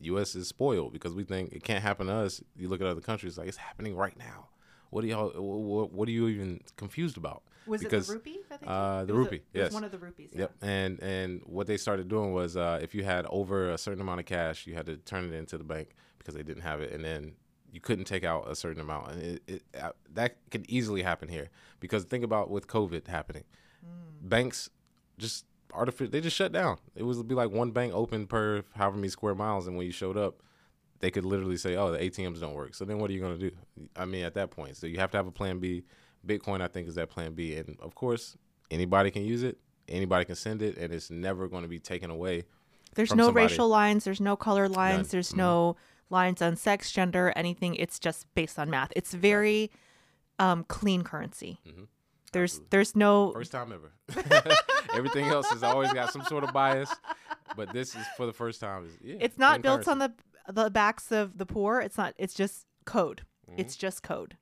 [0.00, 0.34] U.S.
[0.34, 2.42] is spoiled because we think it can't happen to us.
[2.56, 4.48] You look at other countries, like it's happening right now.
[4.90, 5.30] What are y'all?
[5.30, 7.42] What, what are you even confused about?
[7.66, 8.40] was because, it the rupee?
[8.48, 9.72] That they uh, the a- rupee, it was yes.
[9.72, 10.30] one of the rupees.
[10.32, 10.40] Yeah.
[10.40, 10.54] Yep.
[10.62, 14.20] And and what they started doing was uh, if you had over a certain amount
[14.20, 16.92] of cash, you had to turn it into the bank because they didn't have it,
[16.92, 17.32] and then
[17.74, 21.28] you couldn't take out a certain amount, and it, it uh, that could easily happen
[21.28, 21.48] here
[21.80, 23.44] because think about with COVID happening,
[23.84, 24.28] Mm.
[24.30, 24.70] banks
[25.18, 26.78] just artificial they just shut down.
[26.94, 29.92] It was be like one bank open per however many square miles, and when you
[29.92, 30.36] showed up.
[31.00, 33.38] They could literally say, "Oh, the ATMs don't work." So then, what are you going
[33.38, 33.54] to do?
[33.94, 35.82] I mean, at that point, so you have to have a plan B.
[36.26, 37.56] Bitcoin, I think, is that plan B.
[37.56, 38.38] And of course,
[38.70, 42.08] anybody can use it, anybody can send it, and it's never going to be taken
[42.10, 42.44] away.
[42.94, 43.46] There's no somebody.
[43.48, 44.04] racial lines.
[44.04, 45.08] There's no color lines.
[45.08, 45.10] None.
[45.10, 45.36] There's Mhm.
[45.38, 45.76] no
[46.10, 47.74] lines on sex, gender, anything.
[47.76, 48.92] It's just based on math.
[48.96, 49.70] It's very
[50.38, 51.60] um, clean currency.
[51.66, 51.88] Mhm.
[52.32, 52.68] There's Absolutely.
[52.70, 53.92] there's no First time ever.
[54.94, 56.92] Everything else has always got some sort of bias,
[57.56, 58.86] but this is for the first time.
[58.86, 60.12] Is, yeah, it's not built on the
[60.52, 61.80] the backs of the poor.
[61.80, 62.14] It's not.
[62.18, 63.22] It's just code.
[63.48, 63.54] Mhm.
[63.58, 64.36] It's just code.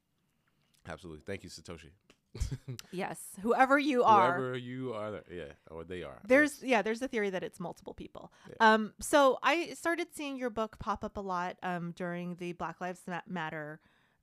[0.89, 1.23] Absolutely.
[1.25, 1.91] Thank you, Satoshi.
[2.91, 3.19] Yes.
[3.41, 4.37] Whoever you are.
[4.39, 6.21] Whoever you are, yeah, or they are.
[6.27, 6.71] There's yes.
[6.71, 8.33] yeah, there's a theory that it's multiple people.
[8.49, 8.75] Yeah.
[8.75, 12.81] Um, so I started seeing your book pop up a lot um, during the Black
[12.81, 13.81] Lives Matter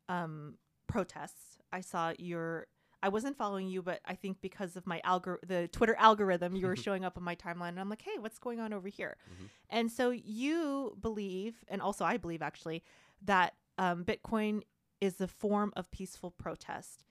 [0.08, 0.56] um,
[0.88, 1.58] protests.
[1.72, 2.68] I saw your.
[3.02, 6.68] I wasn't following you, but I think because of my algor the Twitter algorithm, you
[6.68, 9.16] were showing up on my timeline, and I'm like, hey, what's going on over here?
[9.30, 9.50] Mhm.
[9.70, 12.84] And so you believe, and also I believe actually,
[13.24, 14.64] that um, Bitcoin
[15.00, 17.06] is a form of peaceful protest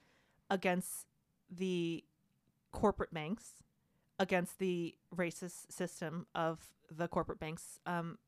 [0.50, 1.06] against
[1.50, 2.04] the
[2.72, 3.62] corporate banks,
[4.18, 6.58] against the racist system of
[6.90, 7.78] the corporate banks.
[7.86, 8.18] Um,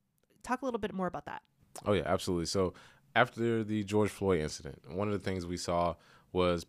[0.43, 1.43] talk a little bit more about that.
[1.85, 2.47] Oh yeah, absolutely.
[2.47, 2.75] So
[3.15, 5.95] after the George Floyd incident, one of the things we saw
[6.33, 6.67] was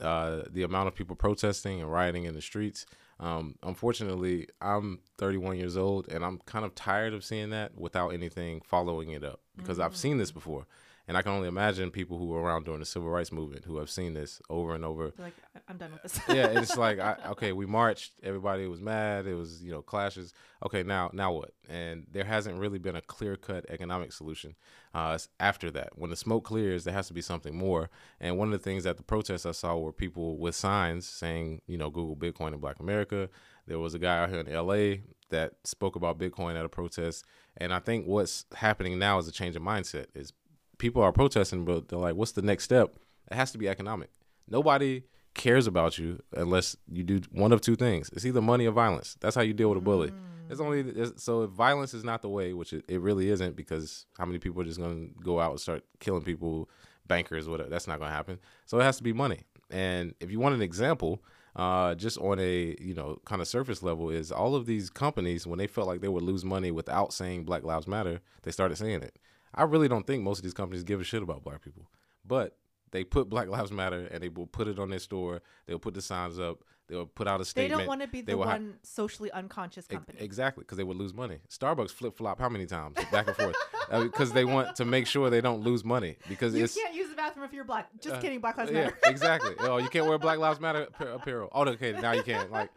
[0.00, 2.86] uh, the amount of people protesting and rioting in the streets.
[3.18, 8.10] Um, unfortunately, I'm 31 years old, and I'm kind of tired of seeing that without
[8.10, 10.66] anything following it up because I've seen this before,
[11.10, 13.78] and I can only imagine people who were around during the civil rights movement who
[13.78, 16.20] have seen this over and over like, "I- I'm done with this.
[16.28, 18.12] yeah, it's like I, okay, we marched.
[18.22, 19.26] Everybody was mad.
[19.26, 20.32] It was you know clashes.
[20.64, 21.50] Okay, now now what?
[21.68, 24.54] And there hasn't really been a clear cut economic solution.
[24.94, 27.90] Uh, after that, when the smoke clears, there has to be something more.
[28.20, 31.62] And one of the things at the protests I saw were people with signs saying
[31.66, 33.28] you know Google Bitcoin in Black America.
[33.66, 35.02] There was a guy out here in L.A.
[35.28, 37.24] that spoke about Bitcoin at a protest.
[37.56, 40.06] And I think what's happening now is a change of mindset.
[40.14, 40.32] Is
[40.80, 42.96] people are protesting, but they're like, what's the next step?
[43.30, 44.10] It has to be economic.
[44.48, 48.10] Nobody cares about you unless you do one of two things.
[48.12, 49.16] It's either money or violence.
[49.20, 50.12] That's how you deal with a bully.
[50.48, 53.54] It's only it's, so if violence is not the way, which it, it really isn't,
[53.54, 56.68] because how many people are just going to go out and start killing people,
[57.06, 57.70] bankers, whatever?
[57.70, 58.40] That's not going to happen.
[58.66, 59.42] So it has to be money.
[59.70, 61.22] And if you want an example,
[61.54, 65.46] uh, just on a you know kind of surface level, is all of these companies
[65.46, 68.76] when they felt like they would lose money without saying Black Lives Matter, they started
[68.76, 69.16] saying it.
[69.54, 71.90] I really don't think most of these companies give a shit about black people,
[72.24, 72.56] but
[72.92, 75.42] they put Black Lives Matter and they will put it on their store.
[75.66, 76.64] They'll put the signs up.
[76.88, 77.78] They'll put out a statement.
[77.78, 80.18] they don't want to be They the will ha- one socially unconscious company.
[80.20, 81.38] Exactly, because they would lose money.
[81.48, 83.54] Starbucks flip flop how many times back and forth
[84.02, 87.14] because they want to make sure they don't lose money because you can't use the
[87.14, 87.88] bathroom if you're black.
[88.00, 88.40] Just uh, kidding.
[88.40, 88.98] Black Lives yeah Matter.
[89.06, 89.54] exactly.
[89.60, 91.48] Oh, you can't wear Black Lives Matter apparel.
[91.52, 92.50] Oh, okay, now you can't.
[92.50, 92.70] Like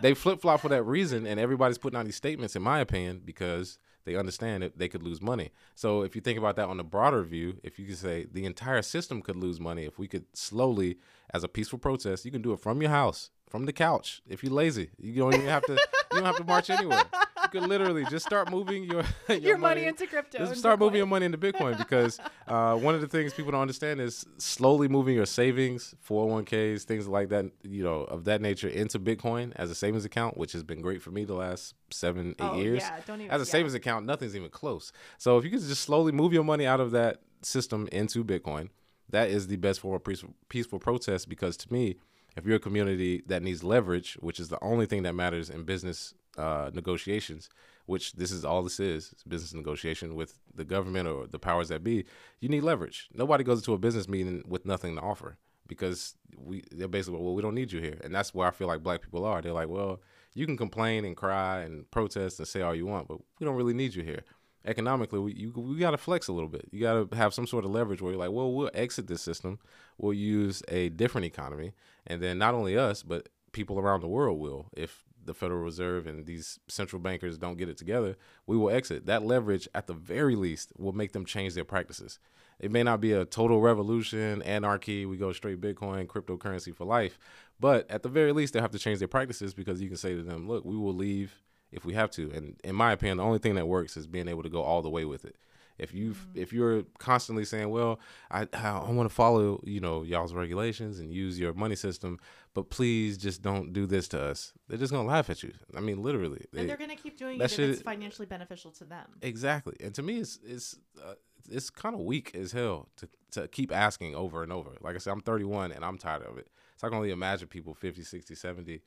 [0.00, 3.20] they flip flop for that reason, and everybody's putting out these statements, in my opinion,
[3.22, 5.50] because they understand that they could lose money.
[5.74, 8.46] So if you think about that on a broader view, if you could say the
[8.46, 10.98] entire system could lose money if we could slowly,
[11.32, 14.22] as a peaceful protest, you can do it from your house, from the couch.
[14.28, 15.72] If you're lazy, you don't even have to.
[15.72, 15.78] you
[16.12, 17.04] don't have to march anywhere.
[17.52, 20.38] You could literally just start moving your your, your money into crypto.
[20.38, 23.62] just start moving your money into Bitcoin because uh, one of the things people don't
[23.62, 28.68] understand is slowly moving your savings, 401ks, things like that, you know, of that nature
[28.68, 32.30] into Bitcoin as a savings account, which has been great for me the last seven,
[32.30, 32.82] eight Oh, years.
[32.82, 33.30] Yeah, don't even.
[33.30, 33.50] As a yeah.
[33.50, 34.92] savings account, nothing's even close.
[35.16, 38.68] So if you could just slowly move your money out of that system into Bitcoin,
[39.08, 41.96] that is the best form of peaceful, peaceful protest because to me,
[42.36, 45.64] if you're a community that needs leverage, which is the only thing that matters in
[45.64, 47.48] business uh, negotiations,
[47.86, 51.82] which this is all this is, business negotiation with the government or the powers that
[51.82, 52.04] be,
[52.40, 53.08] you need leverage.
[53.12, 57.34] Nobody goes to a business meeting with nothing to offer because we they're basically well
[57.34, 59.42] we don't need you here, and that's where I feel like black people are.
[59.42, 60.00] They're like, well,
[60.34, 63.56] you can complain and cry and protest and say all you want, but we don't
[63.56, 64.22] really need you here.
[64.64, 66.68] Economically, we you, we got to flex a little bit.
[66.70, 69.22] You got to have some sort of leverage where you're like, well, we'll exit this
[69.22, 69.58] system,
[69.98, 71.72] we'll use a different economy,
[72.06, 74.68] and then not only us, but people around the world will.
[74.76, 79.06] If the Federal Reserve and these central bankers don't get it together, we will exit.
[79.06, 82.18] That leverage, at the very least, will make them change their practices.
[82.58, 87.16] It may not be a total revolution, anarchy, we go straight Bitcoin, cryptocurrency for life,
[87.60, 90.14] but at the very least, they'll have to change their practices because you can say
[90.14, 92.32] to them, look, we will leave if we have to.
[92.32, 94.82] And in my opinion, the only thing that works is being able to go all
[94.82, 95.36] the way with it.
[95.78, 100.34] If you if you're constantly saying, "Well, I I want to follow you know y'all's
[100.34, 102.18] regulations and use your money system,
[102.54, 105.52] but please just don't do this to us," they're just gonna laugh at you.
[105.76, 106.44] I mean, literally.
[106.52, 109.06] They- And they're going to keep doing it if it's shit- financially beneficial to them.
[109.22, 109.76] Exactly.
[109.80, 111.14] And to me, it's it's uh,
[111.50, 114.70] it's kind of weak as hell to to keep asking over and over.
[114.80, 116.48] Like I said, I'm 31 and I'm tired of it.
[116.76, 118.80] So I can only imagine people 50, 60, 70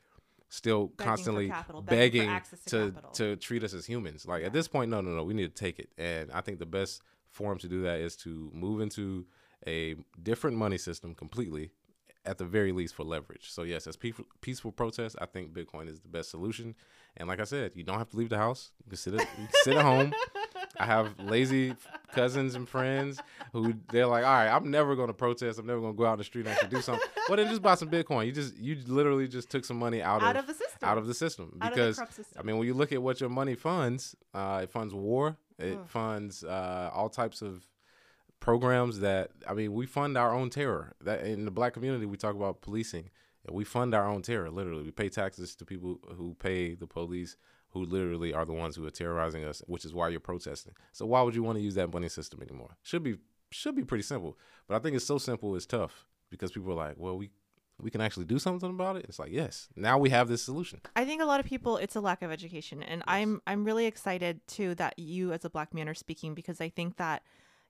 [0.52, 4.26] still Begging constantly capital, begging begging to to to treat us as humans.
[4.26, 4.48] Like Yeah.
[4.48, 5.24] at this point, no, no, no.
[5.24, 5.88] We need to take it.
[5.96, 9.24] And I think the best form to do that is to move into
[9.66, 11.70] a different money system completely
[12.24, 13.50] at the very least for leverage.
[13.50, 16.74] So yes, as peaceful, peaceful protest, I think Bitcoin is the best solution.
[17.16, 18.70] And like I said, you don't have to leave the house.
[18.84, 20.14] You can sit at, can sit at home.
[20.78, 21.74] I have lazy
[22.12, 23.20] cousins and friends
[23.52, 25.58] who they're like, all right, I'm never going to protest.
[25.58, 27.06] I'm never going to go out in the street and actually do something.
[27.28, 28.26] Well, then just buy some Bitcoin.
[28.26, 30.78] You just you literally just took some money out, out of, of the system.
[30.88, 32.40] out of the system Out of the because corrupt system.
[32.40, 35.36] I mean, when you look at what your money funds, uh, it funds war.
[35.58, 37.64] It funds uh, all types of
[38.42, 40.94] programs that I mean, we fund our own terror.
[41.00, 43.08] That in the black community, we talk about policing.
[43.46, 44.50] and We fund our own terror.
[44.50, 47.36] Literally, we pay taxes to people who pay the police,
[47.70, 49.62] who literally are the ones who are terrorizing us.
[49.68, 50.74] Which is why you're protesting.
[50.90, 52.76] So why would you want to use that money system anymore?
[52.82, 53.18] Should be
[53.52, 54.36] should be pretty simple.
[54.66, 57.30] But I think it's so simple, it's tough because people are like, well, we
[57.80, 59.06] we can actually do something about it.
[59.08, 60.80] It's like, yes, now we have this solution.
[60.96, 63.86] I think a lot of people it's a lack of education and I'm I'm really
[63.86, 67.22] excited too that you as a black man are speaking because I think that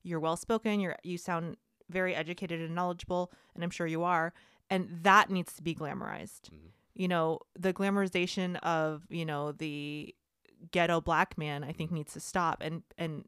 [0.02, 1.56] you're well spoken, you're you sound
[1.90, 4.32] very educated and knowledgeable and I'm sure you are
[4.70, 6.50] and that needs to be glamorized.
[6.50, 6.70] Mhm.
[6.94, 10.14] You know, the glamorization of, you know, the
[10.70, 13.26] ghetto black man I think needs to stop and and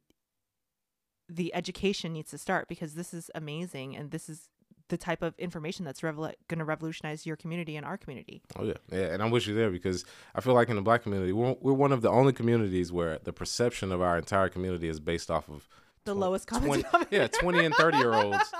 [1.29, 4.49] the education needs to start because this is amazing and this is
[4.89, 8.43] the type of information that's revol- going to revolutionize your community and our community.
[8.59, 11.03] Oh yeah, yeah, and I'm with you there because I feel like in the black
[11.03, 14.89] community, we're, we're one of the only communities where the perception of our entire community
[14.89, 15.67] is based off of
[16.05, 17.17] The tw- lowest common 20, denominator.
[17.17, 18.39] yeah, 20 and 30 year olds.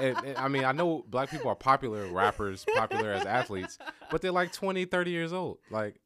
[0.00, 3.78] And, and, I mean, I know black people are popular rappers, popular as athletes,
[4.12, 5.58] but they're like 20, 30 years old.
[5.72, 5.96] Like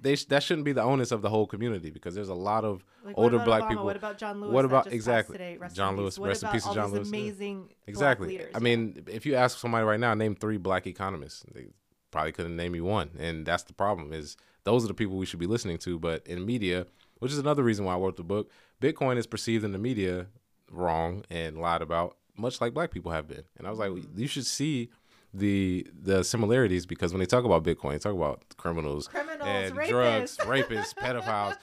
[0.00, 2.64] they sh- that shouldn't be the onus of the whole community because there's a lot
[2.64, 3.68] of Like, older black Obama?
[3.70, 3.84] people.
[3.86, 4.52] What about John Lewis?
[4.52, 5.32] What about- exactly.
[5.36, 5.58] Today?
[5.72, 6.16] John Lewis.
[6.16, 7.18] What rest in peace all John Lewis, yeah.
[7.18, 8.28] Amazing black Exactly.
[8.28, 8.52] leaders?
[8.54, 11.66] I mean, if you ask somebody right now, name three black economists, they
[12.12, 13.10] probably couldn't name you one.
[13.18, 15.98] And that's the problem is those are the people we should be listening to.
[15.98, 16.86] But in media,
[17.18, 20.28] which is another reason why I wrote the book, Bitcoin is perceived in the media
[20.70, 23.42] wrong and lied about, much like black people have been.
[23.58, 24.18] And I was like, Mm-hmm.
[24.20, 24.90] you should see
[25.32, 29.74] the the similarities because when they talk about Bitcoin, they talk about criminals, Criminals, and
[29.76, 29.88] rapists.
[29.88, 31.56] drugs, rapists, pedophiles,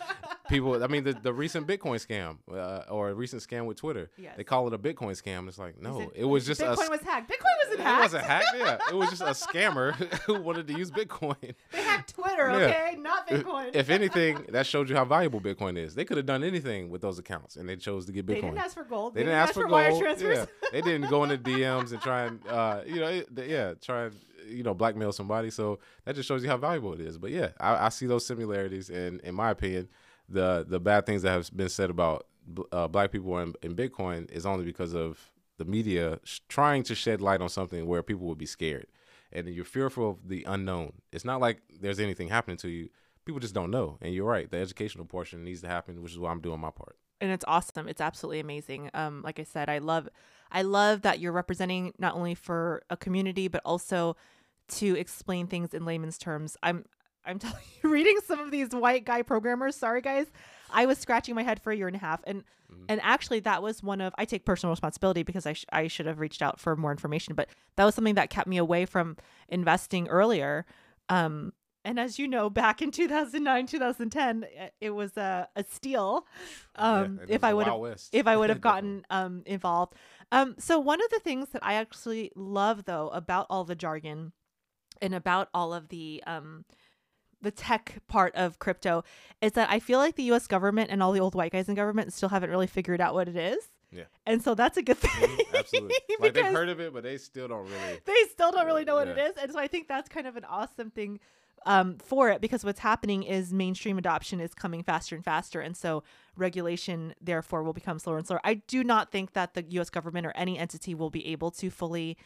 [0.47, 0.81] people.
[0.81, 4.35] I mean, the, the recent Bitcoin scam uh, or a recent scam with Twitter, Yes.
[4.37, 5.49] they call it a Bitcoin scam.
[5.49, 7.29] It's like no, Is it, was just a Bitcoin was hacked.
[7.29, 8.47] Bitcoin wasn't it wasn't hacked.
[8.57, 9.93] Yeah, it was just a scammer
[10.25, 11.35] who wanted to use Bitcoin.
[11.71, 12.49] They hacked Twitter.
[12.49, 12.55] Yeah.
[12.67, 13.75] Okay, not Bitcoin.
[13.75, 15.95] If anything, that showed you how valuable Bitcoin is.
[15.95, 18.35] They could have done anything with those accounts, and they chose to get Bitcoin.
[18.35, 19.13] they didn't ask for gold.
[19.13, 20.01] They didn't ask for wire gold.
[20.01, 20.37] transfers.
[20.37, 24.05] Yeah, they didn't go into DMs and try and uh, you know, they- yeah, try
[24.05, 24.15] and
[24.47, 25.49] you know blackmail somebody.
[25.49, 27.17] So that just shows you how valuable it is.
[27.17, 29.89] But yeah, I, I see those similarities, and in my opinion,
[30.29, 32.27] the the bad things that have been said about
[32.71, 35.19] uh, black people in, in Bitcoin is only because of
[35.57, 38.87] the media sh- trying to shed light on something where people would be scared,
[39.31, 40.93] and you're fearful of the unknown.
[41.11, 42.89] It's not like there's anything happening to you.
[43.25, 44.49] People just don't know, and you're right.
[44.49, 46.95] The educational portion needs to happen, which is why I'm doing my part.
[47.19, 47.87] and it's awesome.
[47.87, 48.89] It's absolutely amazing.
[48.93, 50.07] Um, like I said, I love,
[50.51, 54.15] I love that you're representing not only for a community but also
[54.69, 56.55] to explain things in layman's terms.
[56.61, 56.85] I'm,
[57.25, 59.75] I'm telling you, reading some of these white guy programmers.
[59.75, 60.27] Sorry, guys,
[60.71, 62.43] I was scratching my head for a year and a half, and
[62.89, 66.05] and actually that was one of I take personal responsibility because I sh- I should
[66.05, 69.17] have reached out for more information, but that was something that kept me away from
[69.49, 70.65] investing earlier.
[71.09, 71.53] Um,
[71.85, 76.25] and as you know, back in 2009, 2010, it- it was a, a steal.
[76.75, 77.73] Um, Yeah, it if I would have
[78.13, 79.95] if I would have gotten um, involved.
[80.31, 84.31] Um, so one of the things that I actually love though about all the jargon
[85.01, 86.65] and about all of the um,
[87.41, 89.03] the tech part of crypto
[89.41, 90.47] is that I feel like the U.S.
[90.47, 93.27] government and all the old white guys in government still haven't really figured out what
[93.29, 93.59] it is.
[93.91, 94.03] Yeah.
[94.25, 95.11] And so that's a good thing.
[95.29, 95.95] Mhm, absolutely.
[96.19, 97.99] like they've heard of it, but they still don't really.
[98.05, 99.27] they still don't really know what it Yeah.
[99.29, 99.33] is.
[99.41, 101.19] And so I think that's kind of an awesome thing
[101.65, 105.61] um, for it because what's happening is mainstream adoption is coming faster and faster.
[105.61, 106.03] And so
[106.35, 108.41] regulation, therefore, will become slower and slower.
[108.43, 111.69] I do not think that the US government or any entity will be able to
[111.69, 112.17] fully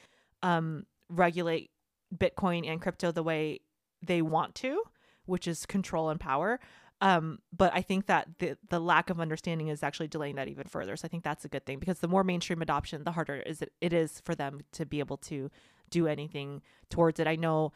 [0.44, 1.70] um, regulate
[2.16, 3.60] Bitcoin and crypto the way
[4.06, 4.84] they want to,
[5.26, 6.60] which is control and power.
[7.02, 10.68] Um, but I think that the the lack of understanding is actually delaying that even
[10.68, 10.96] further.
[10.96, 13.62] So I think that's a good thing because the more mainstream adoption, the harder is
[13.62, 15.50] it, it is for them to be able to
[15.90, 17.26] do anything towards it.
[17.26, 17.74] I know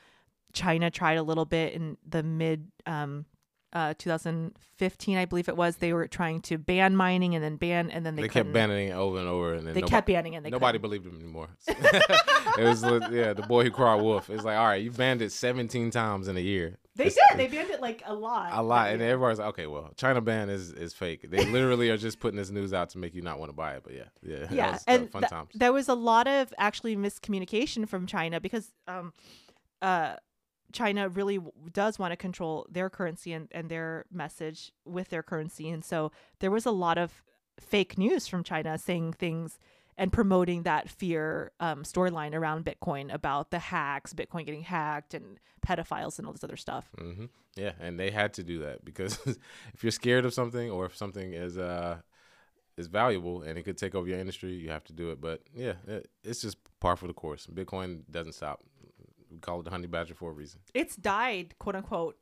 [0.54, 3.26] China tried a little bit in the mid um,
[3.76, 5.76] uh, 2015, I believe it was.
[5.78, 8.88] They were trying to ban mining and then ban and then they, They, kept banning
[8.88, 10.38] it over and over, and then They nobody, kept banning it.
[10.38, 10.82] And nobody couldn't.
[10.82, 11.50] believed him anymore.
[11.68, 14.30] it was yeah, the boy who cried wolf.
[14.30, 16.78] It's like, all right, you banned it 17 times in a year.
[16.96, 17.38] They It's- did.
[17.38, 18.52] They banned it like a lot.
[18.54, 21.30] a lot, and everybody's like, okay, well, China ban is is fake.
[21.30, 23.76] They literally are just putting this news out to make you not want to buy
[23.76, 23.84] it.
[23.84, 25.50] But yeah, yeah, that yeah was, and fun th- times.
[25.56, 29.12] there was a lot of actually miscommunication from china because um
[29.82, 30.16] uh
[30.72, 31.40] china really
[31.72, 36.12] does want to control their currency and, and their message with their currency and so
[36.40, 37.24] there was a lot of
[37.60, 39.60] fake news from china saying things
[39.98, 45.40] and promoting that fear um, storyline around Bitcoin about the hacks, Bitcoin getting hacked, and
[45.66, 46.90] pedophiles and all this other stuff.
[46.98, 49.20] hmm Yeah, and they had to do that because
[49.74, 51.98] if you're scared of something or if something is uh
[52.78, 55.22] is valuable and it could take over your industry, you have to do it.
[55.22, 57.48] But yeah, it, it's just par for the course.
[57.48, 58.62] Bitcoin doesn't stop.
[59.36, 60.60] We call it the honey badger for a reason.
[60.74, 62.18] It's died, quote unquote.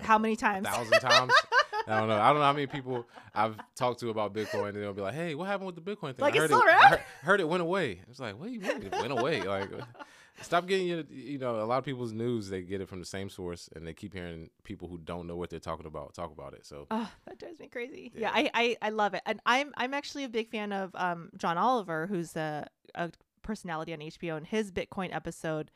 [0.00, 0.66] How many times?
[0.66, 1.32] thousand times.
[1.86, 2.18] I don't know.
[2.18, 5.14] I don't know how many people I've talked to about Bitcoin, and they'll be like,
[5.14, 6.20] "Hey, what happened with the Bitcoin thing?
[6.20, 6.68] Like, I it's heard still it.
[6.68, 9.42] I heard, heard it went away." It's like, what do you mean it went away?
[9.42, 9.70] Like,
[10.42, 11.02] stop getting your.
[11.10, 13.86] You know, a lot of people's news they get it from the same source, and
[13.86, 16.64] they keep hearing people who don't know what they're talking about talk about it.
[16.66, 18.12] So Oh, that drives me crazy.
[18.14, 18.30] Yeah, Yeah.
[18.34, 21.58] I, I, I love it, and I'm I'm actually a big fan of um John
[21.58, 23.10] Oliver, who's a, a
[23.42, 25.70] personality on HBO, and his Bitcoin episode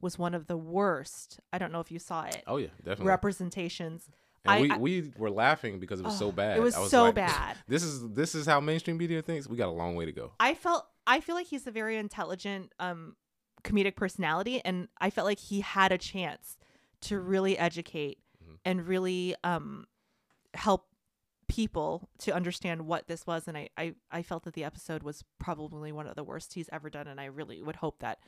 [0.00, 1.40] was one of the worst.
[1.52, 2.42] I don't know if you saw it.
[2.46, 3.06] oh yeah, definitely.
[3.06, 4.10] Representations.
[4.44, 6.56] and I- we, I- we were laughing because it was so Oh, bad.
[6.58, 7.56] it was was so like, bad.
[7.68, 9.48] This is this is how mainstream media thinks.
[9.48, 10.32] We got a long way to go.
[10.38, 13.16] I felt I feel like he's a very intelligent um
[13.64, 16.56] comedic personality and I felt like he had a chance
[17.02, 18.58] to really educate Mhm.
[18.64, 19.86] and really um
[20.54, 20.86] help
[21.48, 25.24] people to understand what this was and I, I I felt that the episode was
[25.38, 28.18] probably one of the worst he's ever done and I really would hope that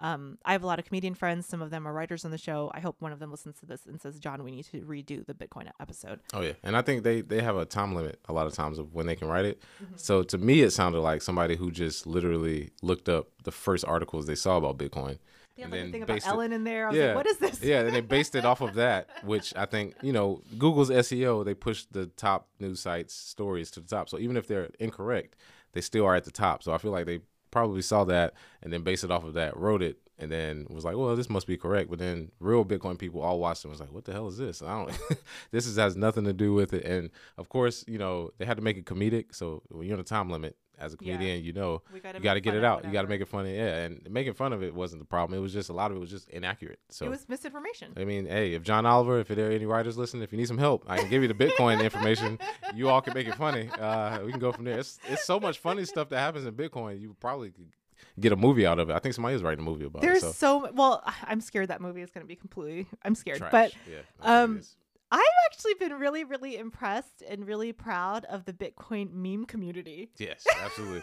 [0.00, 2.38] um I have a lot of comedian friends some of them are writers on the
[2.38, 4.80] show I hope one of them listens to this and says John we need to
[4.80, 8.18] redo the Bitcoin episode Oh yeah, and I think they they have a time limit
[8.28, 9.60] a lot of times of when they can write it.
[9.82, 9.94] Mm-hmm.
[9.96, 14.26] So to me, it sounded like somebody who just literally looked up the first articles
[14.26, 15.18] they saw about Bitcoin.
[15.56, 17.06] they And have like a thing about it- Ellen in there I was Yeah.
[17.08, 19.94] like what is this Yeah, and they based it off of that, which I think
[20.02, 24.08] you know Google's SEO they push the top news sites stories to the top.
[24.08, 25.36] So even if they're incorrect,
[25.72, 26.62] they still are at the top.
[26.62, 27.20] So I feel like they
[27.50, 30.84] probably saw that and then based it off of that, wrote it, and then was
[30.84, 31.88] like, well, this must be correct.
[31.90, 34.62] But then real Bitcoin people all watched and was like, what the hell is this?
[34.62, 34.98] I don't.
[35.50, 36.84] this is, has nothing to do with it.
[36.84, 39.34] And of course, you know they had to make it comedic.
[39.34, 41.14] So when you're on a time limit as a Yeah.
[41.14, 42.84] comedian, you know we gotta you got to get it out.
[42.84, 43.54] You got to make it funny.
[43.56, 45.38] Yeah, and making fun of it wasn't the problem.
[45.38, 46.78] It was just a lot of it was just inaccurate.
[46.88, 49.96] So it was misinformation I mean, hey, if John Oliver, if there are any writers
[49.98, 52.38] listening, if you need some help, I can give you the Bitcoin information.
[52.74, 53.68] You all can make it funny.
[53.68, 54.78] Uh, we can go from there.
[54.78, 57.00] It's, it's so much funny stuff that happens in Bitcoin.
[57.00, 57.70] You probably could
[58.18, 58.94] get a movie out of it.
[58.94, 60.32] I think somebody is writing a movie about There's it.
[60.34, 62.86] So so well, I'm scared that movie is going to be completely.
[63.02, 63.52] I'm scared, trash.
[63.52, 64.62] but yeah, I think it um.
[65.10, 70.10] I've actually been really, really impressed and really proud of the Bitcoin meme community.
[70.18, 71.02] yes, absolutely.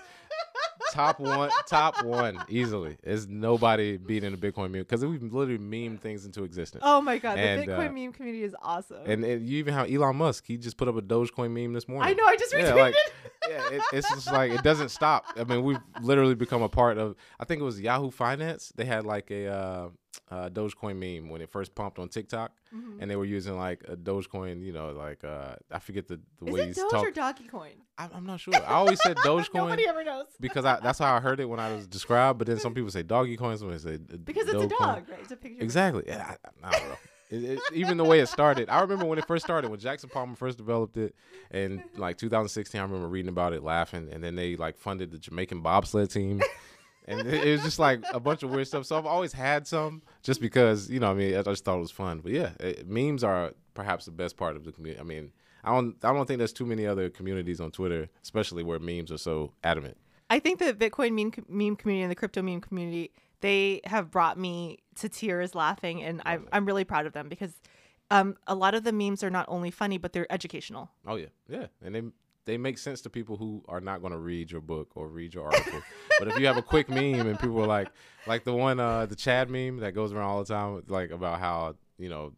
[0.94, 2.98] top one, top one, easily.
[3.04, 6.84] Is nobody beating the Bitcoin meme because we've literally memed things into existence.
[6.86, 9.06] Oh my god, the Bitcoin uh, meme community is awesome.
[9.06, 10.46] And, and you even have Elon Musk.
[10.48, 12.10] He just put up a Dogecoin meme this morning.
[12.10, 12.76] I know, I just retweeted.
[12.76, 12.96] yeah, like
[13.50, 15.26] yeah, it, it's just like it doesn't stop.
[15.36, 17.16] I mean, we've literally become a part of.
[17.40, 18.72] I think it was Yahoo Finance.
[18.76, 19.90] They had like a uh,
[20.30, 22.98] uh, Dogecoin meme when it first pumped on TikTok, Mhm.
[23.00, 24.62] and they were using like a Dogecoin.
[24.62, 27.08] You know, like uh, I forget the the Is way it Doge talk.
[27.08, 27.72] or Doggy Coin?
[27.98, 28.54] I, I'm not sure.
[28.56, 30.28] I always said Dogecoin Nobody ever knows.
[30.40, 32.40] because I, that's how I heard it when I was described.
[32.40, 34.80] But then some people say doggy coin, some people say Because it's a Dogecoin.
[34.80, 35.20] dog, right?
[35.22, 35.64] It's a picture.
[35.64, 36.04] Exactly.
[36.08, 36.96] Yeah, I, I don't know.
[37.30, 40.10] It, it, even the way it started, I remember when it first started, when Jackson
[40.10, 41.14] Palmer first developed it
[41.52, 42.80] in like 2016.
[42.80, 46.42] I remember reading about it, laughing, and then they like funded the Jamaican bobsled team,
[47.08, 48.86] and it, was just like a bunch of weird stuff.
[48.86, 51.82] So I've always had some, just because you know, I mean, I just thought it
[51.82, 52.20] was fun.
[52.20, 55.00] But yeah, it, memes are perhaps the best part of the community.
[55.00, 55.32] I mean,
[55.64, 59.12] I don't, I don't think there's too many other communities on Twitter, especially where memes
[59.12, 59.98] are so adamant.
[60.30, 64.38] I think the Bitcoin meme, meme community and the crypto meme community, they have brought
[64.38, 67.54] me to tears laughing, and I'm, I'm really proud of them because
[68.12, 70.90] um, a lot of the memes are not only funny, but they're educational.
[71.06, 72.02] Oh yeah, yeah, and they
[72.48, 75.34] they make sense to people who are not going to read your book or read
[75.34, 75.82] your article.
[76.18, 77.90] but if you have a quick meme and people are like,
[78.26, 81.40] like the one, uh, the Chad meme that goes around all the time, like about
[81.40, 82.32] how you know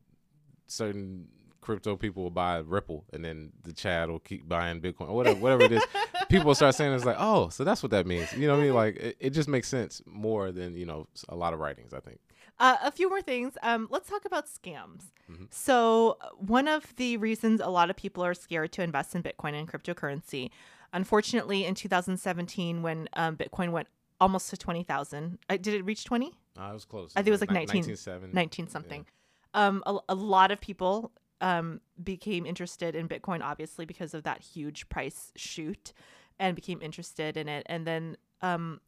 [0.65, 1.27] certain
[1.61, 5.39] crypto people will buy Ripple and then the Chad will keep buying Bitcoin or whatever,
[5.39, 5.83] whatever it is.
[6.29, 8.33] People start saying it's like, oh, so that's what that means.
[8.33, 8.73] You know what I mean?
[8.73, 11.93] Like it, it just makes sense more than you know a lot of writings.
[11.93, 12.19] I think.
[12.59, 13.57] Uh, a few more things.
[13.63, 15.11] Um, let's talk about scams.
[15.29, 15.47] Mhm.
[15.53, 19.53] So, one of the reasons a lot of people are scared to invest in Bitcoin
[19.53, 20.49] and cryptocurrency,
[20.91, 23.87] unfortunately, in 2017, when um, Bitcoin went
[24.19, 26.33] almost to 20,000, uh, did it reach 20?
[26.57, 27.13] Uh, it was close.
[27.15, 28.33] I think it was like Ni- 19 19.7.
[28.33, 29.05] 19 something.
[29.53, 34.41] Um, a, a lot of people um, became interested in Bitcoin, obviously, because of that
[34.41, 35.93] huge price shoot
[36.37, 37.63] and became interested in it.
[37.67, 38.81] And then um,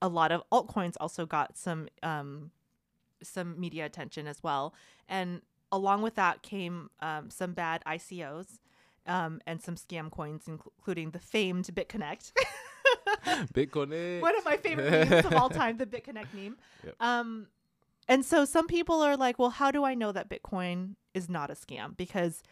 [0.00, 2.50] a lot of altcoins also got some um,
[3.22, 4.74] some media attention as well.
[5.08, 5.42] And
[5.72, 8.58] along with that came um, some bad ICOs
[9.06, 12.32] um, and some scam coins, including the famed BitConnect.
[13.54, 14.20] Bitcoin.
[14.20, 16.56] one of my favorite memes of all time, the BitConnect meme.
[16.84, 16.94] Yep.
[17.00, 17.46] Um,
[18.08, 21.50] and so some people are like, well, how do I know that Bitcoin is not
[21.50, 21.96] a scam?
[21.96, 22.42] Because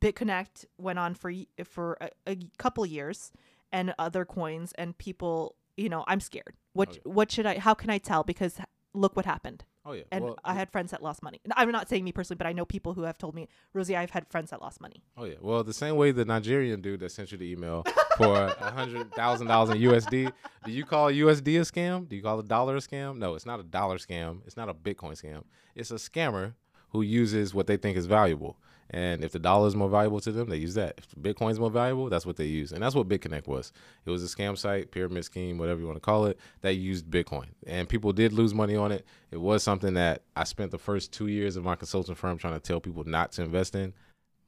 [0.00, 1.32] BitConnect went on for
[1.64, 3.32] for a, a couple years,
[3.72, 6.54] and other coins, and people you know, I'm scared.
[6.72, 7.00] What Okay.
[7.04, 7.58] what should I?
[7.58, 8.22] How can I tell?
[8.24, 8.58] Because
[8.92, 9.64] look what happened.
[9.88, 10.02] Oh yeah.
[10.12, 11.40] And well, I had friends that lost money.
[11.56, 14.10] I'm not saying me personally, but I know people who have told me, Rosie, I've
[14.10, 15.02] had friends that lost money.
[15.16, 15.36] Oh yeah.
[15.40, 17.84] Well, the same way the Nigerian dude that sent you the email
[18.18, 20.30] for a hundred thousand dollars in USD.
[20.64, 22.06] Do you call USD a scam?
[22.06, 23.16] Do you call a dollar a scam?
[23.16, 24.40] No, it's not a dollar scam.
[24.46, 25.44] It's not a Bitcoin scam.
[25.74, 26.52] It's a scammer
[26.90, 28.58] who uses what they think is valuable.
[28.90, 30.94] And if the dollar is more valuable to them, they use that.
[30.98, 32.72] If Bitcoin is more valuable, that's what they use.
[32.72, 33.72] And that's what BitConnect was.
[34.06, 37.06] It was a scam site, pyramid scheme, whatever you want to call it, that used
[37.06, 37.48] Bitcoin.
[37.66, 39.04] And people did lose money on it.
[39.30, 42.54] It was something that I spent the first two years of my consulting firm trying
[42.54, 43.92] to tell people not to invest in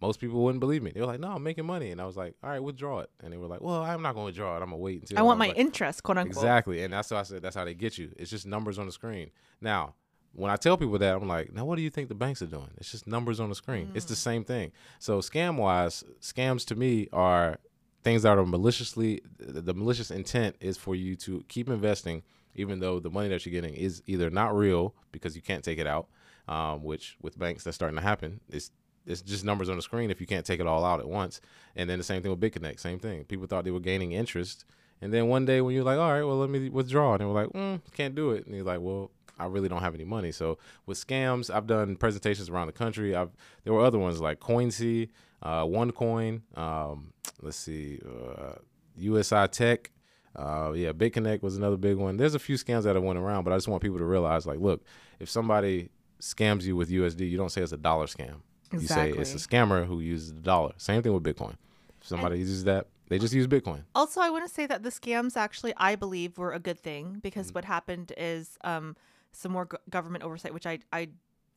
[0.00, 0.92] most people wouldn't believe me.
[0.92, 3.10] They were like, "No, I'm making money," and I was like, "All right, withdraw it."
[3.22, 4.62] And they were like, "Well, I'm not going to withdraw it.
[4.62, 6.36] I'm gonna wait until I want my like, interest, quote unquote.
[6.36, 8.12] exactly." And that's how I said that's how they get you.
[8.16, 9.30] It's just numbers on the screen.
[9.60, 9.94] Now,
[10.34, 12.46] when I tell people that, I'm like, "Now, what do you think the banks are
[12.46, 12.70] doing?
[12.76, 13.90] It's just numbers on the screen.
[13.94, 17.58] It's the same thing." So, scam wise, scams to me are
[18.02, 19.22] things that are maliciously.
[19.38, 22.22] The the malicious intent is for you to keep investing,
[22.54, 25.78] even though the money that you're getting is either not real because you can't take
[25.78, 26.08] it out.
[26.48, 28.40] Um, which with banks that's starting to happen.
[28.48, 28.72] It's
[29.06, 31.40] it's just numbers on the screen if you can't take it all out at once.
[31.76, 33.24] And then the same thing with BitConnect, same thing.
[33.24, 34.64] People thought they were gaining interest,
[35.00, 37.24] and then one day when you're like, all right, well let me withdraw, and they
[37.24, 39.10] were like, mm, can't do it, and you're like, well.
[39.40, 40.32] I really don't have any money.
[40.32, 43.14] So with scams, I've done presentations around the country.
[43.14, 43.30] I've
[43.64, 45.08] there were other ones like CoinC,
[45.42, 46.42] uh, OneCoin.
[46.56, 47.12] Um,
[47.42, 48.54] let's see, uh,
[48.96, 49.90] USI Tech.
[50.36, 52.16] Uh, yeah, BitConnect was another big one.
[52.16, 54.46] There's a few scams that have went around, but I just want people to realize,
[54.46, 54.84] like, look,
[55.18, 58.36] if somebody scams you with USD, you don't say it's a dollar scam.
[58.72, 60.72] You say it's a scammer who uses the dollar.
[60.76, 61.54] Same thing with Bitcoin.
[62.00, 63.82] If somebody uses that, they just use Bitcoin.
[63.96, 67.18] Also, I want to say that the scams actually, I believe, were a good thing
[67.20, 67.54] because Mm-hmm.
[67.54, 68.96] what happened is um,
[69.32, 71.08] some more go- government oversight, which I, I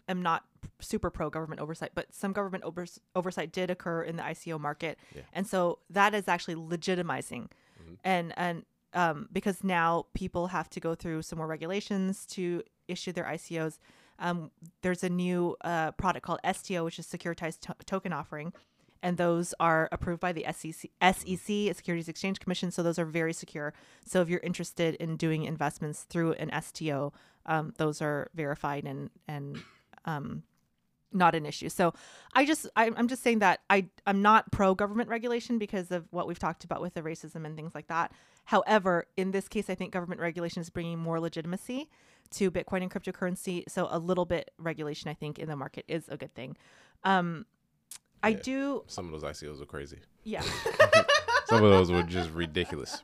[0.07, 0.43] am not
[0.79, 4.97] super pro government oversight, but some government overs- oversight did occur in the ICO market,
[5.15, 5.21] Yeah.
[5.33, 7.47] and so that is actually legitimizing,
[7.81, 7.93] Mm-hmm.
[8.03, 13.11] and and um, because now people have to go through some more regulations to issue
[13.11, 13.79] their ICOs.
[14.19, 14.51] Um,
[14.83, 18.53] there's a new uh, product called STO, which is securitized to- token offering,
[19.03, 22.71] and those are approved by the SEC, SEC, Securities Exchange Commission.
[22.71, 23.73] So those are very secure.
[24.05, 27.11] So if you're interested in doing investments through an STO,
[27.45, 29.61] um, those are verified and and
[30.05, 30.43] um,
[31.11, 31.67] not an issue.
[31.69, 31.93] So
[32.33, 36.07] I just I, I'm just saying that I I'm not pro government regulation because of
[36.11, 38.13] what we've talked about with the racism and things like that.
[38.45, 41.89] However, in this case, I think government regulation is bringing more legitimacy
[42.31, 43.63] to Bitcoin and cryptocurrency.
[43.69, 46.55] So a little bit regulation, I think, in the market is a good thing.
[47.03, 47.45] Um,
[48.23, 48.39] I Yeah.
[48.41, 49.99] do, Some of those ICOs are crazy.
[50.23, 50.41] yeah.
[51.45, 53.03] Some of those were just ridiculous.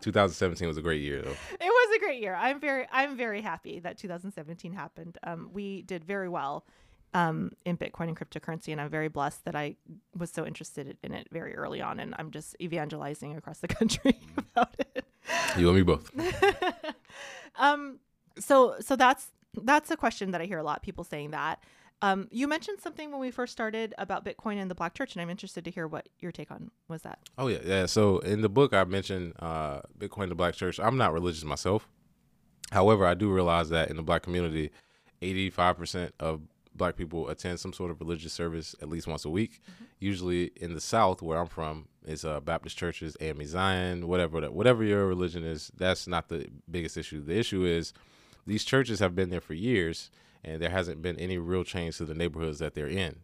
[0.00, 1.30] 2017 was a great year, though.
[1.30, 2.34] it was a great year.
[2.34, 5.16] I'm very I'm very happy that 2017 happened.
[5.24, 6.64] Um, we did very well
[7.14, 9.76] um, in Bitcoin and cryptocurrency, and I'm very blessed that I
[10.16, 14.18] was so interested in it very early on, and I'm just evangelizing across the country
[14.36, 15.04] about it.
[15.56, 16.10] You and me both.
[17.56, 17.98] Um,
[18.38, 19.28] so so that's
[19.62, 21.62] that's a question that I hear a lot people saying that.
[22.02, 25.22] Um, you mentioned something when we first started about Bitcoin and the Black Church, and
[25.22, 27.20] I'm interested to hear what your take on was that.
[27.38, 27.86] Oh yeah, yeah.
[27.86, 30.80] So in the book, I mentioned uh, Bitcoin, the Black Church.
[30.80, 31.88] I'm not religious myself.
[32.72, 34.70] However, I do realize that in the Black community,
[35.22, 36.40] 85% of
[36.74, 39.60] Black people attend some sort of religious service at least once a week.
[40.00, 44.52] Usually in the South, where I'm from, is uh, Baptist churches, AME Zion, whatever that,
[44.52, 45.70] whatever your religion is.
[45.76, 47.22] That's not the biggest issue.
[47.22, 47.92] The issue is
[48.44, 50.10] these churches have been there for years
[50.44, 53.16] and there hasn't been any real change to the neighborhoods that they're in.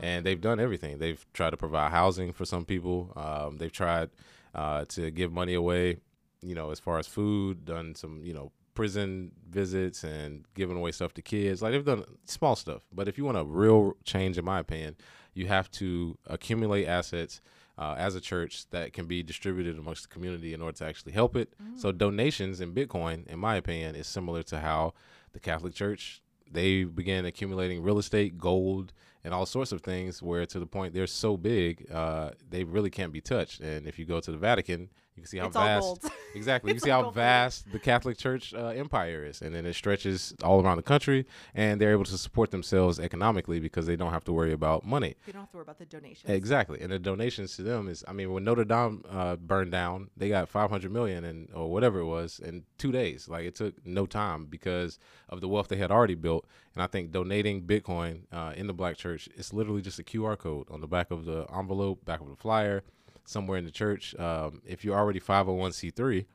[0.00, 0.98] And they've done everything.
[0.98, 3.12] They've tried to provide housing for some people.
[3.16, 4.10] Um, they've tried
[4.54, 5.98] uh, to give money away,
[6.42, 10.90] you know, as far as food, done some, you know, prison visits and giving away
[10.90, 11.62] stuff to kids.
[11.62, 12.82] Like they've done small stuff.
[12.92, 14.96] But if you want a real change, in my opinion,
[15.32, 17.40] you have to accumulate assets
[17.78, 21.12] uh, as a church that can be distributed amongst the community in order to actually
[21.12, 21.54] help it.
[21.76, 24.94] So donations in Bitcoin, in my opinion, is similar to how
[25.32, 26.20] the Catholic Church
[26.54, 28.92] they began accumulating real estate, gold,
[29.22, 30.22] and all sorts of things.
[30.22, 33.60] Where to the point they're so big, uh, they really can't be touched.
[33.60, 36.10] And if you go to the Vatican, you can see how It's vast.
[36.34, 39.74] Exactly, you can see how vast the Catholic Church uh, empire is, and then it
[39.74, 44.10] stretches all around the country, and they're able to support themselves economically because they don't
[44.10, 45.14] have to worry about money.
[45.28, 46.28] You don't have to worry about the donations.
[46.28, 50.10] Exactly, and the donations to them is, I mean, when Notre Dame uh, burned down,
[50.16, 53.28] they got 500 million and or whatever it was in two days.
[53.28, 54.98] Like it took no time because
[55.28, 56.46] of the wealth they had already built.
[56.74, 60.36] And I think donating Bitcoin uh, in the Black Church, it's literally just a QR
[60.36, 62.82] code on the back of the envelope, back of the flyer,
[63.24, 64.14] somewhere in the church.
[64.18, 66.26] Um, if you're already 501c3.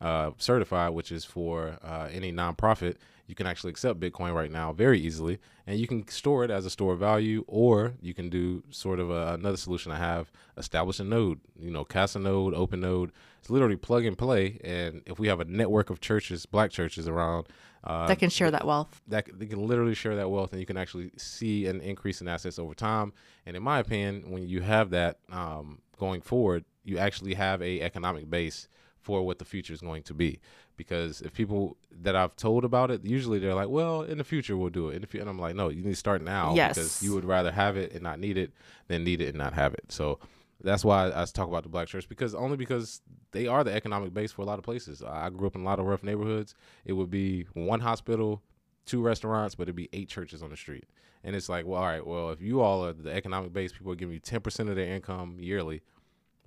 [0.00, 2.96] uh, certified, which is for uh, any nonprofit.
[3.26, 6.64] You can actually accept Bitcoin right now very easily, and you can store it as
[6.64, 10.30] a store of value, or you can do sort of a, another solution I have:
[10.56, 11.40] establish a node.
[11.58, 13.10] You know, Casa node, Open node.
[13.40, 14.60] It's literally plug and play.
[14.62, 17.46] And if we have a network of churches, black churches around
[17.86, 20.66] uh, that can share that wealth, that they can literally share that wealth, and you
[20.66, 23.12] can actually see an increase in assets over time.
[23.46, 27.80] And in my opinion, when you have that um, going forward, you actually have a
[27.80, 28.68] economic base
[28.98, 30.40] for what the future is going to be.
[30.76, 34.56] Because if people that I've told about it, usually they're like, "Well, in the future
[34.56, 36.74] we'll do it." And I'm like, "No, you need to start now yes.
[36.74, 38.52] because you would rather have it and not need it
[38.88, 40.18] than need it and not have it." So
[40.62, 43.00] that's why I talk about the black church because only because
[43.32, 45.02] they are the economic base for a lot of places.
[45.02, 46.54] I grew up in a lot of rough neighborhoods.
[46.84, 48.42] It would be one hospital,
[48.86, 50.84] two restaurants, but it'd be eight churches on the street.
[51.24, 53.92] And it's like, well, all right, well, if you all are the economic base, people
[53.92, 55.82] are giving you ten percent of their income yearly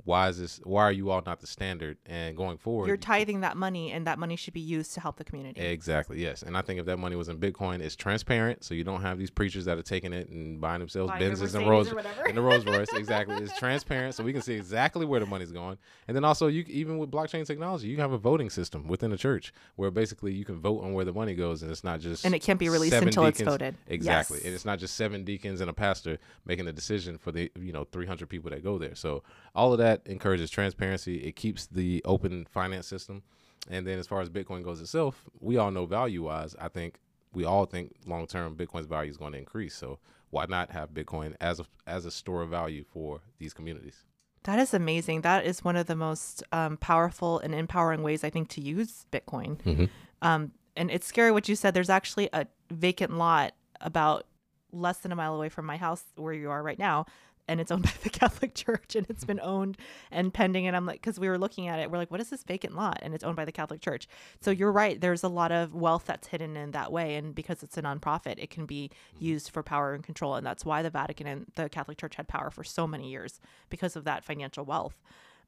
[0.10, 1.96] why is this why are you all not the standard?
[2.08, 5.18] And going forward you're tithing that money and that money should be used to help
[5.18, 5.62] the community.
[5.62, 6.42] Exactly yes.
[6.42, 9.20] And i think if that money was in bitcoin it's transparent so you don't have
[9.20, 11.94] these preachers that are taking it and buying themselves buying benzes and rolls
[12.28, 13.36] and the rolls royce exactly.
[13.38, 15.78] It's transparent so we can see exactly where the money's going.
[16.08, 19.18] And then also you even with blockchain technology you have a voting system within the
[19.18, 22.26] church where basically you can vote on where the money goes and it's not just
[22.26, 23.42] and it can't be released until deacons.
[23.42, 23.76] it's voted.
[23.88, 24.46] Exactly yes.
[24.46, 27.72] and it's not just seven deacons and a pastor making a decision for the you
[27.72, 28.96] know 300 people that go there.
[28.96, 29.22] So
[29.54, 31.18] all of that encourages transparency.
[31.18, 33.24] It keeps the open finance system.
[33.70, 37.00] And then as far as Bitcoin goes itself, we all know value wise, I think
[37.34, 39.76] we all think long term Bitcoin's value is going to increase.
[39.76, 44.06] So why not have Bitcoin as a as a store of value for these communities?
[44.44, 45.22] That is amazing.
[45.22, 49.06] That is one of the most um, powerful and empowering ways I think to use
[49.12, 49.58] Bitcoin.
[49.58, 49.86] Mm-hmm.
[50.22, 51.74] Um, and it's scary what you said.
[51.74, 54.26] There's actually a vacant lot about
[54.72, 57.06] less than a mile away from my house where you are right now
[57.50, 59.78] and it's owned by the Catholic Church and it's been owned
[60.12, 60.68] and pending.
[60.68, 62.76] And I'm like, because we were looking at it, we're like, what is this vacant
[62.76, 63.00] lot?
[63.02, 64.08] And it's owned by the Catholic Church.
[64.40, 65.02] So you're right.
[65.02, 67.16] There's a lot of wealth that's hidden in that way.
[67.16, 70.36] And because it's a nonprofit, it can be used for power and control.
[70.36, 73.40] And that's why the Vatican and the Catholic Church had power for so many years
[73.70, 74.96] because of that financial wealth.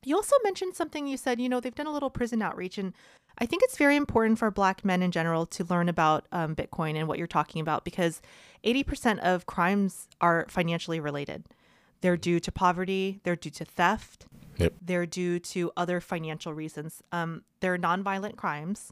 [0.04, 2.80] You also mentioned something you said, you know, they've done a little prison outreach.
[2.80, 2.94] And
[3.38, 6.96] I think it's very important for Black men in general to learn about um, Bitcoin
[6.96, 8.22] and what you're talking about because
[8.64, 11.44] 80% of crimes are financially related.
[12.02, 14.26] They're due to poverty, they're due to theft,
[14.58, 14.74] yep.
[14.82, 17.02] they're due to other financial reasons.
[17.12, 18.92] Um, they're nonviolent crimes,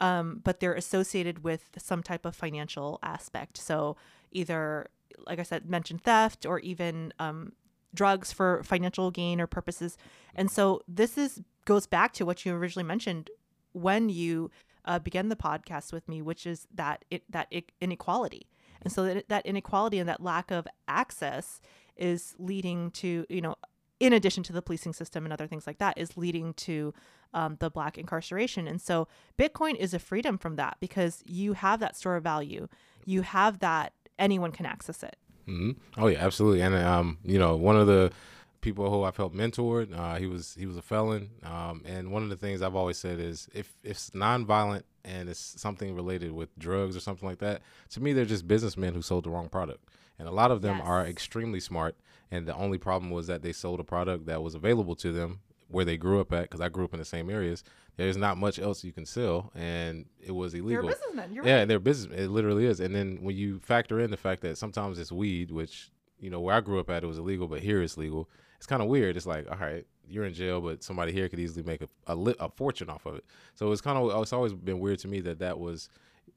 [0.00, 3.56] um, but they're associated with some type of financial aspect.
[3.56, 3.96] So
[4.32, 4.88] either,
[5.26, 7.52] like I said, mentioned theft or even um,
[7.94, 9.96] drugs for financial gain or purposes.
[10.34, 13.30] And so this is goes back to what you originally mentioned
[13.72, 14.50] when you
[14.84, 18.46] uh, began the podcast with me, which is that it, that inequality.
[18.82, 21.60] And so that, that inequality and that lack of access
[21.96, 23.56] is leading to, you know,
[24.00, 26.92] in addition to the policing system and other things like that, is leading to
[27.32, 28.66] um, the black incarceration.
[28.66, 32.68] And so Bitcoin is a freedom from that because you have that store of value.
[33.04, 35.16] You have that anyone can access it.
[35.48, 35.72] Mm-hmm.
[36.00, 36.62] Oh yeah, absolutely.
[36.62, 38.12] And um, you know, one of the
[38.60, 41.30] people who I've helped mentor, uh, he was he was a felon.
[41.42, 45.28] Um, and one of the things I've always said is if, if it's nonviolent and
[45.28, 49.02] it's something related with drugs or something like that, to me they're just businessmen who
[49.02, 49.84] sold the wrong product
[50.18, 50.86] and a lot of them yes.
[50.86, 51.96] are extremely smart.
[52.30, 55.40] And the only problem was that they sold a product that was available to them
[55.68, 56.42] where they grew up at.
[56.42, 57.64] Because I grew up in the same areas.
[57.96, 60.82] There's not much else you can sell, and it was illegal.
[60.82, 61.32] They're businessmen.
[61.32, 61.68] You're yeah, right.
[61.68, 62.18] they're business.
[62.18, 62.80] It literally is.
[62.80, 66.40] And then when you factor in the fact that sometimes it's weed, which you know
[66.40, 68.28] where I grew up at, it was illegal, but here it's legal.
[68.56, 69.16] It's kind of weird.
[69.16, 72.16] It's like, all right, you're in jail, but somebody here could easily make a a,
[72.16, 73.24] li- a fortune off of it.
[73.54, 75.88] So it's kind of it's always been weird to me that that was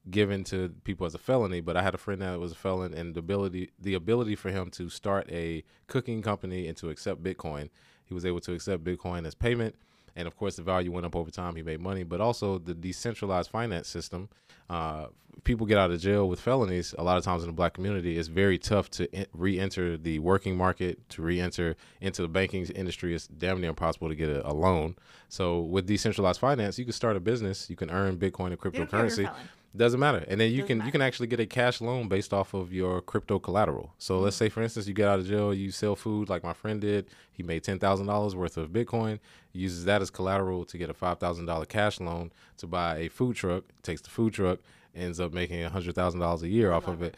[0.09, 2.93] given to people as a felony, but I had a friend that was a felon,
[2.93, 7.23] and the ability the ability for him to start a cooking company and to accept
[7.23, 7.69] Bitcoin,
[8.05, 9.75] he was able to accept Bitcoin as payment,
[10.15, 11.55] and of course the value went up over time.
[11.55, 14.29] He made money, but also the decentralized finance system.
[14.69, 15.07] Uh,
[15.45, 16.93] people get out of jail with felonies.
[16.97, 20.19] A lot of times in the black community, it's very tough to in- re-enter the
[20.19, 23.15] working market, to re-enter into the banking industry.
[23.15, 24.97] It's damn near impossible to get a, a loan.
[25.29, 29.29] So with decentralized finance, you can start a business, you can earn Bitcoin and cryptocurrency
[29.75, 30.23] doesn't matter.
[30.27, 30.85] And then you Doesn't can matter.
[30.87, 33.93] you can actually get a cash loan based off of your crypto collateral.
[33.97, 34.23] So mm-hmm.
[34.25, 36.81] let's say for instance you get out of jail, you sell food like my friend
[36.81, 37.07] did.
[37.31, 39.19] He made ten thousand dollars worth of Bitcoin.
[39.51, 42.97] He uses that as collateral to get a five thousand dollar cash loan to buy
[42.97, 43.63] a food truck.
[43.83, 44.59] Takes the food truck,
[44.95, 47.15] ends up making a hundred thousand dollars a year off of it.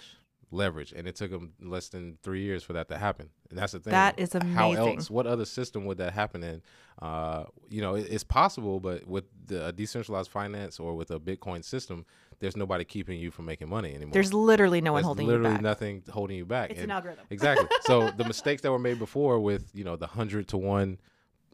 [0.52, 3.30] Leverage, and it took them less than three years for that to happen.
[3.50, 3.92] And that's the thing.
[3.92, 4.56] That is amazing.
[4.56, 5.10] How else?
[5.10, 6.62] What other system would that happen in?
[7.00, 11.64] Uh, you know, it, it's possible, but with the decentralized finance or with a Bitcoin
[11.64, 12.06] system,
[12.40, 14.14] there's nobody keeping you from making money anymore.
[14.14, 15.62] There's literally no one there's holding literally you back.
[15.62, 16.72] nothing holding you back.
[16.72, 17.26] It's and an algorithm.
[17.30, 17.68] exactly.
[17.82, 20.98] So the mistakes that were made before with you know the hundred to one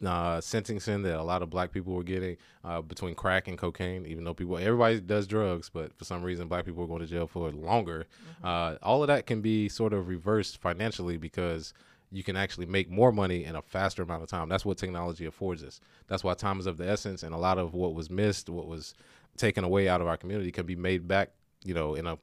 [0.03, 4.05] uh, sentencing that a lot of black people were getting uh, between crack and cocaine,
[4.05, 7.07] even though people, everybody does drugs, but for some reason, black people are going to
[7.07, 8.05] jail for longer.
[8.39, 8.45] Mm-hmm.
[8.45, 11.73] Uh, all of that can be sort of reversed financially because
[12.11, 14.49] you can actually make more money in a faster amount of time.
[14.49, 15.79] That's what technology affords us.
[16.07, 18.67] That's why time is of the essence, and a lot of what was missed, what
[18.67, 18.93] was
[19.37, 21.31] taken away out of our community, can be made back,
[21.63, 22.17] you know, in a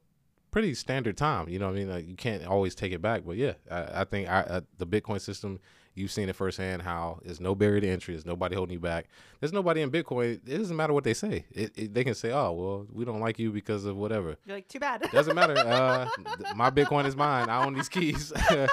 [0.50, 1.48] pretty standard time.
[1.48, 4.04] You know, I mean, like, you can't always take it back, but yeah, I, I
[4.04, 5.58] think I, uh, the Bitcoin system
[5.94, 8.14] You've seen it firsthand how there's no barrier to entry.
[8.14, 9.08] There's nobody holding you back.
[9.40, 10.34] There's nobody in Bitcoin.
[10.46, 11.44] It doesn't matter what they say.
[11.50, 14.56] It, it, they can say, "Oh, well, we don't like you because of whatever." You're
[14.56, 15.02] like, too bad.
[15.12, 15.52] Doesn't matter.
[15.72, 16.06] Uh,
[16.54, 17.48] my Bitcoin is mine.
[17.48, 18.32] I own these keys.
[18.50, 18.68] you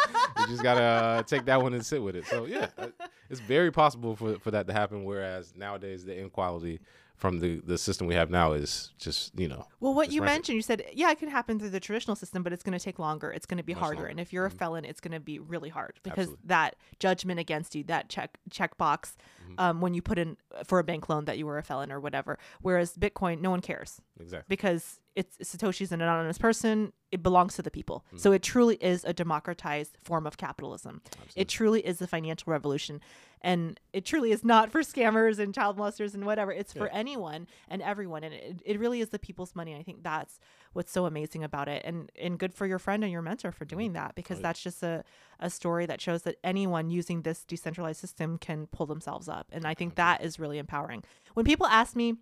[0.48, 2.26] just gotta uh, take that one and sit with it.
[2.26, 2.88] So yeah, uh,
[3.30, 5.04] it's very possible for for that to happen.
[5.06, 6.80] Whereas nowadays the inequality
[7.20, 9.68] from the the system we have now is just you know.
[9.82, 10.36] Well, what you rampant.
[10.38, 12.84] mentioned, you said yeah, it can happen through the traditional system, but it's going to
[12.84, 13.30] take longer.
[13.30, 14.10] It's going to be Much harder, longer.
[14.10, 14.56] and if you're mm-hmm.
[14.56, 16.48] a felon, it's going to be really hard because Absolutely.
[16.48, 19.60] that judgment against you, that check check box, mm-hmm.
[19.60, 22.00] um, when you put in for a bank loan that you were a felon or
[22.00, 22.40] whatever.
[22.62, 24.02] Whereas Bitcoin, no one cares.
[24.20, 24.46] Exactly.
[24.48, 26.94] Because it's Satoshi's an anonymous person.
[27.12, 28.06] It belongs to the people.
[28.08, 28.18] Mm-hmm.
[28.20, 31.02] So it truly is a democratized form of capitalism.
[31.06, 31.42] Absolutely.
[31.42, 33.02] It truly is the financial revolution
[33.42, 36.82] and it truly is not for scammers and child molesters and whatever it's yeah.
[36.82, 40.04] for anyone and everyone and it, it really is the people's money and i think
[40.04, 40.40] that's
[40.74, 43.66] what's so amazing about it and and good for your friend and your mentor for
[43.66, 44.44] doing that because right.
[44.44, 45.04] that's just a,
[45.40, 49.66] a story that shows that anyone using this decentralized system can pull themselves up and
[49.66, 52.16] i think that is really empowering when people ask me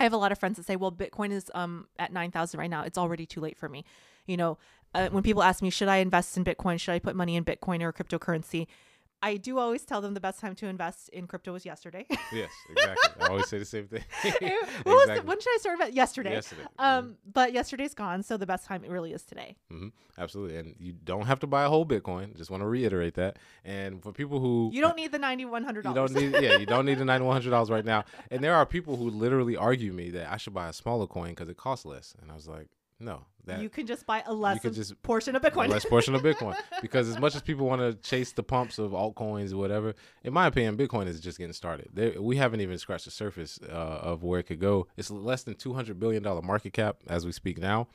[0.00, 2.68] I have a lot of friends that say, "Well, Bitcoin is um at 9,000 right
[2.68, 2.82] now.
[2.82, 3.84] It's already too late for me."
[4.26, 4.58] You know,
[4.92, 6.80] uh, when people ask me, "Should I invest in Bitcoin?
[6.80, 8.66] Should I put money in Bitcoin or cryptocurrency?"
[9.24, 12.04] I do always tell them the best time to invest in crypto was yesterday.
[12.30, 13.22] yes, exactly.
[13.22, 14.04] I always say the same thing.
[14.22, 15.20] exactly.
[15.20, 16.32] when should I start about yesterday?
[16.32, 16.64] Yesterday.
[16.78, 17.12] Um, mm-hmm.
[17.32, 19.56] but yesterday's gone, so the best time it really is today.
[19.72, 19.88] Mm-hmm.
[20.18, 22.36] Absolutely, and you don't have to buy a whole Bitcoin.
[22.36, 23.38] Just want to reiterate that.
[23.64, 26.12] And for people who you don't need the ninety one hundred dollars.
[26.12, 28.04] You don't need, yeah, you don't need the ninety one hundred dollars right now.
[28.30, 31.30] And there are people who literally argue me that I should buy a smaller coin
[31.30, 32.14] because it costs less.
[32.20, 32.68] And I was like,
[33.00, 35.68] no, that you can just buy a less just, portion of Bitcoin.
[35.68, 36.56] less portion of Bitcoin.
[36.82, 40.32] because as much as people want to chase the pumps of altcoins or whatever, in
[40.32, 41.88] my opinion, Bitcoin is just getting started.
[41.92, 44.86] There, we haven't even scratched the surface uh, of where it could go.
[44.96, 47.88] It's less than two hundred billion dollar market cap as we speak now.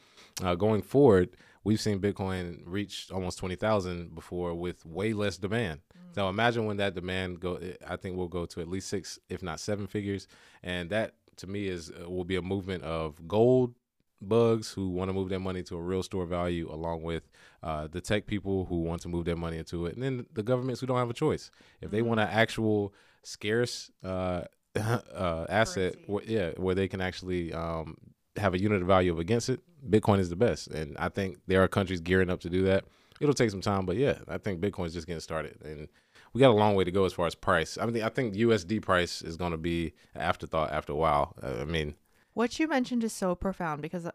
[0.43, 1.29] Uh, going forward,
[1.63, 5.79] we've seen Bitcoin reach almost twenty thousand before with way less demand.
[5.79, 6.15] Mm.
[6.15, 7.59] So imagine when that demand go.
[7.87, 10.27] I think we'll go to at least six, if not seven figures,
[10.61, 13.73] and that to me is uh, will be a movement of gold
[14.21, 17.23] bugs who want to move their money to a real store value, along with
[17.63, 20.43] uh, the tech people who want to move their money into it, and then the
[20.43, 21.51] governments who don't have a choice.
[21.81, 21.95] If mm-hmm.
[21.95, 22.93] they want an actual
[23.23, 24.43] scarce uh,
[24.75, 27.97] uh, asset, where, yeah, where they can actually um,
[28.37, 30.67] have a unit of value of against it, Bitcoin is the best.
[30.67, 32.85] And I think there are countries gearing up to do that.
[33.19, 35.89] It'll take some time, but yeah, I think Bitcoin is just getting started, and
[36.33, 37.77] we got a long way to go as far as price.
[37.77, 41.35] I mean, I think USD price is going to be an afterthought after a while.
[41.43, 41.95] I mean,
[42.39, 44.11] what you mentioned is so profound because uh,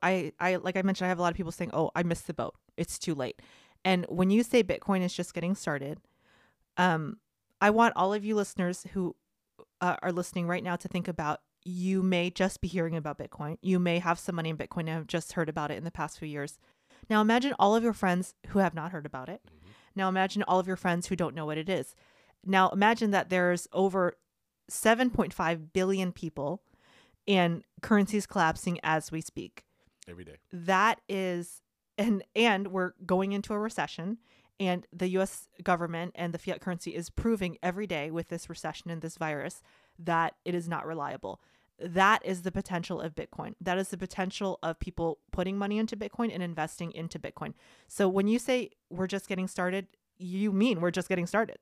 [0.00, 2.28] I, I, like I mentioned, I have a lot of people saying, "Oh, I missed
[2.28, 2.54] the boat.
[2.76, 3.42] It's too late."
[3.84, 5.98] And when you say Bitcoin is just getting started,
[6.76, 7.18] um,
[7.60, 9.16] I want all of you listeners who
[9.80, 13.58] uh, are listening right now to think about you may just be hearing about Bitcoin.
[13.60, 15.90] You may have some money in Bitcoin and have just heard about it in the
[15.90, 16.60] past few years.
[17.10, 19.40] Now imagine all of your friends who have not heard about it.
[19.48, 19.70] Mm-hmm.
[19.96, 21.96] Now imagine all of your friends who don't know what it is.
[22.46, 24.16] Now imagine that there's over
[24.70, 26.62] 7.5 billion people
[27.26, 29.64] and currencies collapsing as we speak.
[30.08, 30.36] Every day.
[30.52, 31.62] That is
[31.96, 34.18] and and we're going into a recession
[34.60, 38.90] and the US government and the fiat currency is proving every day with this recession
[38.90, 39.62] and this virus
[39.98, 41.40] that it is not reliable.
[41.78, 43.54] That is the potential of Bitcoin.
[43.60, 47.54] That is the potential of people putting money into Bitcoin and investing into Bitcoin.
[47.88, 51.58] So when you say we're just getting started, you mean we're just getting started.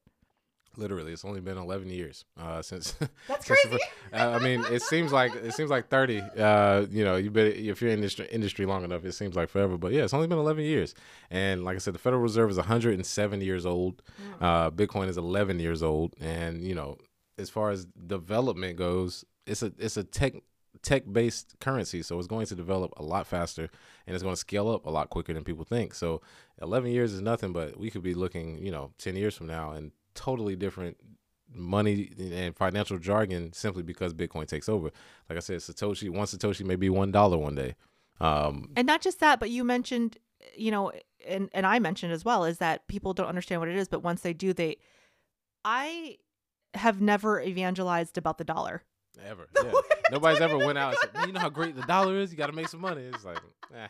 [0.76, 2.94] Literally, it's only been 11 years uh, since.
[3.28, 3.78] That's crazy.
[4.12, 6.20] uh, I mean, it seems like it seems like 30.
[6.20, 9.48] Uh, you know, you've been if you're in this industry long enough, it seems like
[9.48, 9.76] forever.
[9.76, 10.94] But yeah, it's only been 11 years.
[11.30, 14.02] And like I said, the Federal Reserve is 107 years old.
[14.40, 14.42] Mm.
[14.42, 16.14] Uh, Bitcoin is 11 years old.
[16.20, 16.96] And you know,
[17.38, 20.34] as far as development goes, it's a it's a tech
[20.82, 23.68] tech based currency, so it's going to develop a lot faster
[24.06, 25.94] and it's going to scale up a lot quicker than people think.
[25.94, 26.20] So
[26.60, 29.72] 11 years is nothing, but we could be looking, you know, 10 years from now
[29.72, 30.96] and totally different
[31.54, 34.90] money and financial jargon simply because Bitcoin takes over.
[35.28, 37.74] Like I said, Satoshi, one Satoshi may be one dollar one day.
[38.20, 40.18] Um, and not just that, but you mentioned,
[40.56, 40.92] you know,
[41.26, 44.02] and and I mentioned as well is that people don't understand what it is, but
[44.02, 44.76] once they do, they,
[45.64, 46.18] I
[46.74, 48.82] have never evangelized about the dollar.
[49.24, 49.72] Ever, yeah.
[50.10, 52.30] Nobody's ever went out and said, "You know how great the dollar is?
[52.32, 53.38] You got to make some money." It's like,
[53.74, 53.88] eh.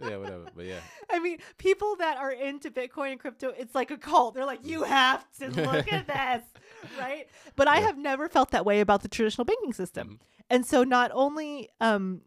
[0.00, 0.46] yeah, whatever.
[0.54, 0.80] But yeah,
[1.10, 4.34] I mean, people that are into Bitcoin and crypto, it's like a cult.
[4.34, 6.42] They're like, you have to look at this,
[6.98, 7.28] right?
[7.56, 7.86] But I Yeah.
[7.86, 10.08] have never felt that way about the traditional banking system.
[10.08, 10.18] Mhm.
[10.50, 12.22] And so not only um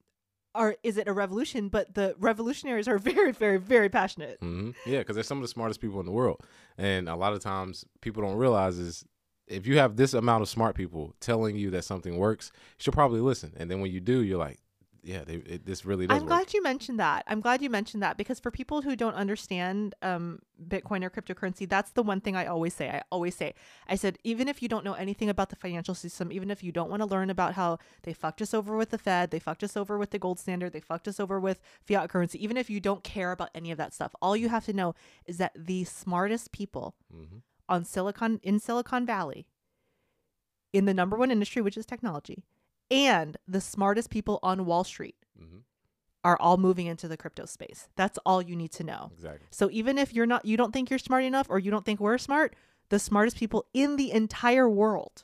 [0.53, 4.38] are is it a revolution, but the revolutionaries are very, very, very passionate.
[4.39, 6.41] hmm yeah, because they're some of the smartest people in the world,
[6.78, 9.03] and a lot of times people don't realize is
[9.48, 12.93] if you have this amount of smart people telling you that something works, you should
[12.93, 13.54] probably listen.
[13.58, 14.60] And then when you do, you're like,
[15.04, 16.30] yeah, they, it, this really does I'm work.
[16.30, 17.24] glad you mentioned that.
[17.28, 21.70] I'm glad you mentioned that because for people who don't understand um, Bitcoin or cryptocurrency,
[21.70, 22.89] that's the one thing I always say.
[22.89, 23.54] I always say,
[23.88, 26.72] I said, even if you don't know anything about the financial system, even if you
[26.72, 29.64] don't want to learn about how they fucked us over with the Fed, they fucked
[29.64, 32.68] us over with the gold standard, they fucked us over with fiat currency, even if
[32.68, 34.96] you don't care about any of that stuff, all you have to know
[35.28, 37.38] is that the smartest people hmm
[37.68, 39.47] on Silicon in Silicon Valley,
[40.74, 42.43] in the number one industry, which is technology,
[42.91, 45.59] and the smartest people on Wall Street hmm
[46.24, 47.88] are all moving into the crypto space.
[47.95, 49.11] That's all you need to know.
[49.13, 49.45] Exactly.
[49.51, 51.99] So even if you're not you don't think you're smart enough or you don't think
[51.99, 52.55] we're smart,
[52.89, 55.24] the smartest people in the entire world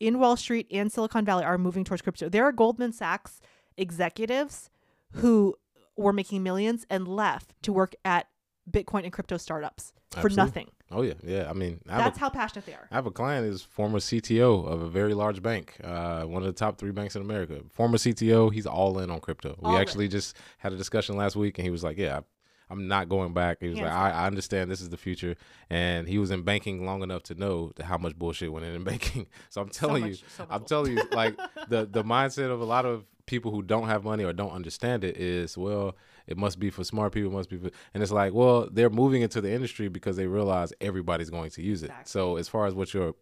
[0.00, 2.28] in Wall Street and Silicon Valley are moving towards crypto.
[2.28, 3.40] There are Goldman Sachs
[3.76, 4.68] executives
[5.12, 5.54] who
[5.96, 8.26] were making millions and left to work at
[8.68, 10.36] Bitcoin and crypto startups for Absolutely.
[10.36, 10.70] nothing.
[10.90, 11.48] Oh yeah, yeah.
[11.48, 12.88] I mean, I That's a, how passionate they are.
[12.90, 16.46] I have a client is former CTO of a very large bank, uh, one of
[16.46, 17.60] the top three banks in America.
[17.70, 19.56] Former CTO, he's all in on crypto.
[19.62, 19.80] All we in.
[19.82, 22.20] actually just had a discussion last week, and he was like, "Yeah,
[22.68, 25.36] I'm not going back." He was Hands like, I, "I understand this is the future,"
[25.68, 28.82] and he was in banking long enough to know how much bullshit went in in
[28.92, 29.28] banking.
[29.48, 30.68] So I'm telling you, much- so I'm bullshit.
[30.68, 31.36] telling you, like
[31.68, 35.04] the the mindset of a lot of people who don't have money or don't understand
[35.04, 38.34] it is, well, it must be for smart people, must be for, and it's like,
[38.34, 41.86] well, they're moving into the industry because they realize everybody's going to use it.
[41.86, 42.10] Exactly.
[42.10, 43.14] So as far as what your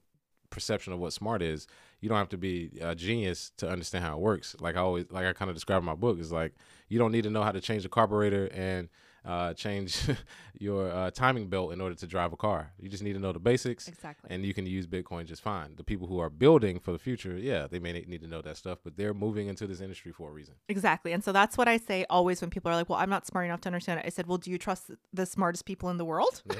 [0.48, 1.66] perception of what smart is,
[2.00, 4.56] you don't have to be a genius to understand how it works.
[4.61, 6.54] Like I always, like I kind of describe in my book, is like
[6.88, 8.88] you don't need to know how to change the carburetor and
[9.28, 10.00] uh, change
[10.58, 12.72] your uh, timing belt in order to drive a car.
[12.80, 14.28] You just need to know the basics Exactly.
[14.32, 15.76] and you can use Bitcoin just fine.
[15.76, 18.56] The people who are building for the future, yeah, they may need to know that
[18.56, 20.54] stuff, but they're moving into this industry for a reason.
[20.68, 21.12] Exactly.
[21.12, 23.44] And so that's what I say always when people are like, well, I'm not smart
[23.46, 24.06] enough to understand it.
[24.06, 26.42] I said, well, do you trust the smartest people in the world?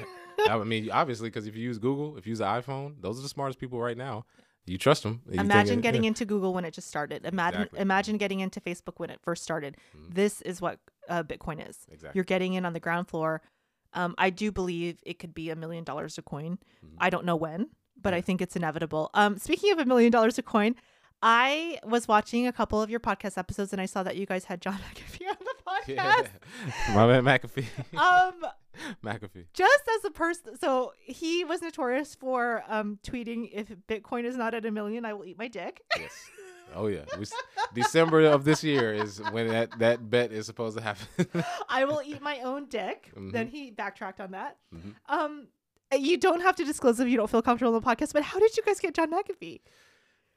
[0.45, 0.55] Yeah.
[0.55, 3.21] I mean, obviously, because if you use Google, if you use an iPhone, those are
[3.21, 4.23] the smartest people right now.
[4.65, 5.21] You trust them.
[5.29, 7.25] You Imagine getting into Google when it just started.
[7.25, 7.79] Imagine Exactly.
[7.81, 9.75] imagine getting into Facebook when it first started.
[9.97, 10.13] Mhm.
[10.13, 10.79] This is what
[11.09, 11.77] uh, Bitcoin is.
[11.91, 12.11] Exactly.
[12.17, 13.41] You're getting in on the ground floor.
[13.93, 16.59] Um, I do believe it could be a million dollars a coin.
[16.85, 16.95] Mhm.
[16.99, 19.09] I don't know when, but I think it's inevitable.
[19.13, 20.75] Um, speaking of a million dollars a coin,
[21.21, 24.45] I was watching a couple of your podcast episodes and I saw that you guys
[24.45, 26.23] had John McAfee on the Yeah.
[26.23, 26.29] podcast.
[26.95, 27.65] My man McAfee.
[27.97, 28.45] um,
[29.03, 29.45] McAfee.
[29.53, 34.53] just as a person so he was notorious for um tweeting if bitcoin is not
[34.53, 36.29] at a million i will eat my dick Yes.
[36.75, 37.05] Oh yeah.
[37.17, 37.25] We,
[37.73, 41.07] December of this year is when that, that bet is supposed to happen.
[41.69, 43.49] i will eat my own dick then Mhm.
[43.51, 44.95] he backtracked on that Mhm.
[45.07, 45.47] um
[45.97, 48.39] you don't have to disclose if you don't feel comfortable on the podcast but how
[48.39, 49.61] did you guys get john mcafee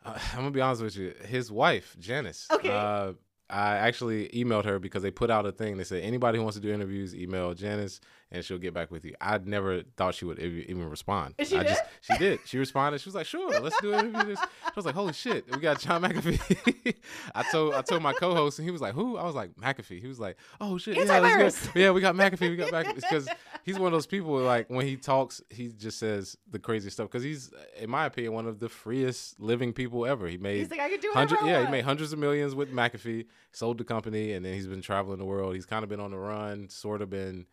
[0.04, 1.14] Uh, I'm gonna be honest with you.
[1.26, 2.48] His wife, Janice.
[2.50, 2.70] Okay.
[2.70, 3.12] Uh,
[3.48, 5.76] I actually emailed her because they put out a thing.
[5.76, 8.00] They said anybody who wants to do interviews, email Janice,
[8.32, 9.14] and she'll get back with you.
[9.20, 11.34] I never thought she would even respond.
[11.38, 11.68] And she I did?
[11.68, 12.40] just she did.
[12.46, 13.00] She responded.
[13.00, 14.40] She was like, "Sure, let's do an interview." This.
[14.40, 16.94] I was like, "Holy shit, we got John McAfee."
[17.34, 20.00] I told I told my co-host, and he was like, "Who?" I was like, "McAfee."
[20.00, 21.72] He was like, "Oh shit, yeah, let's go.
[21.78, 22.50] yeah, we got McAfee.
[22.50, 23.28] We got McAfee." Because
[23.64, 27.08] he's one of those people like when he talks, he just says the crazy stuff.
[27.08, 30.26] Because he's, in my opinion, one of the freest living people ever.
[30.26, 32.72] He made he's like i can do hundred yeah he made hundreds of millions with
[32.72, 36.00] mcafee sold the company and then he's been traveling the world he's kind of been
[36.00, 37.46] on the run sort of been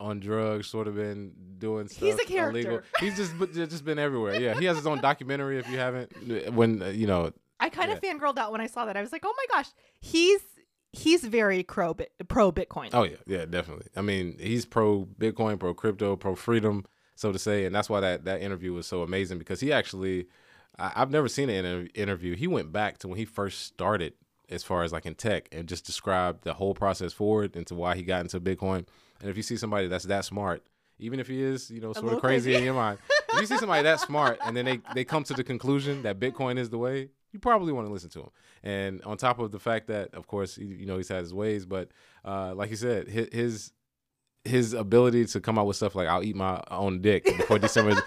[0.00, 2.84] on drugs sort of been doing stuff He's a illegal character.
[3.00, 3.34] he's just
[3.70, 4.40] just been everywhere.
[4.40, 7.92] Yeah he has his own documentary if you haven't when uh, you know i kind
[7.92, 8.96] of fangirled out when i saw that.
[8.96, 9.68] I was like oh my gosh
[10.00, 10.40] he's
[10.92, 11.94] he's very pro
[12.28, 12.90] pro bitcoin.
[12.92, 13.86] Oh yeah yeah definitely.
[13.94, 16.84] I mean he's pro bitcoin pro crypto pro freedom
[17.14, 20.26] so to say and that's why that that interview was so amazing because he actually
[20.78, 22.34] I, I've never seen an interview.
[22.34, 24.14] He went back to when he first started,
[24.50, 27.94] as far as like in tech, and just describe the whole process forward into why
[27.94, 28.86] he got into Bitcoin.
[29.20, 30.62] And if you see somebody that's that smart,
[30.98, 32.54] even if he is, you know, sort of crazy, crazy.
[32.56, 32.98] in your mind,
[33.32, 36.18] if you see somebody that smart and then they they come to the conclusion that
[36.18, 38.30] Bitcoin is the way, you probably want to listen to him.
[38.62, 41.64] And on top of the fact that, of course, you, know, he's had his ways,
[41.64, 41.90] but
[42.24, 43.72] uh, like you said, his, his
[44.44, 48.00] his ability to come out with stuff like "I'll eat my own dick" before December.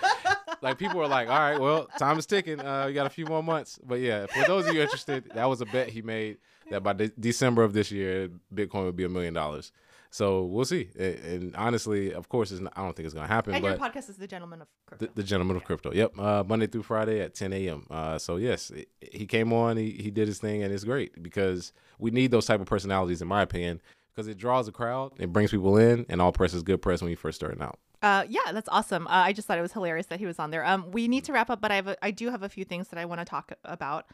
[0.64, 2.60] Like people are like, "All right, well, time is ticking.
[2.60, 5.46] Uh, we got a few more months." But yeah, for those of you interested, that
[5.48, 6.38] was a bet he made
[6.72, 9.72] that by de- December of this year, Bitcoin would be a million dollars.
[10.10, 10.90] So we'll see.
[10.98, 13.54] A- And honestly, of course, it's not, I don't think it's gonna happen.
[13.56, 15.92] and but your podcast is the gentleman of crypto the, the gentleman of crypto.
[15.92, 17.86] Yep, uh, Monday through Friday at 10 a.m.
[17.90, 21.22] Uh, so yes, it- he came on, he, he did his thing, and it's great
[21.24, 23.82] because we need those type of personalities, in my opinion.
[24.14, 27.02] because it draws a crowd, it brings people in, and all press is good press
[27.02, 27.80] when you first starting out.
[28.04, 29.08] Uh, yeah, that's awesome.
[29.08, 30.66] Uh, I just thought it was hilarious that he was on there.
[30.66, 32.66] Um, we need to wrap up, but I have a, I do have a few
[32.66, 34.06] things that I want to talk about.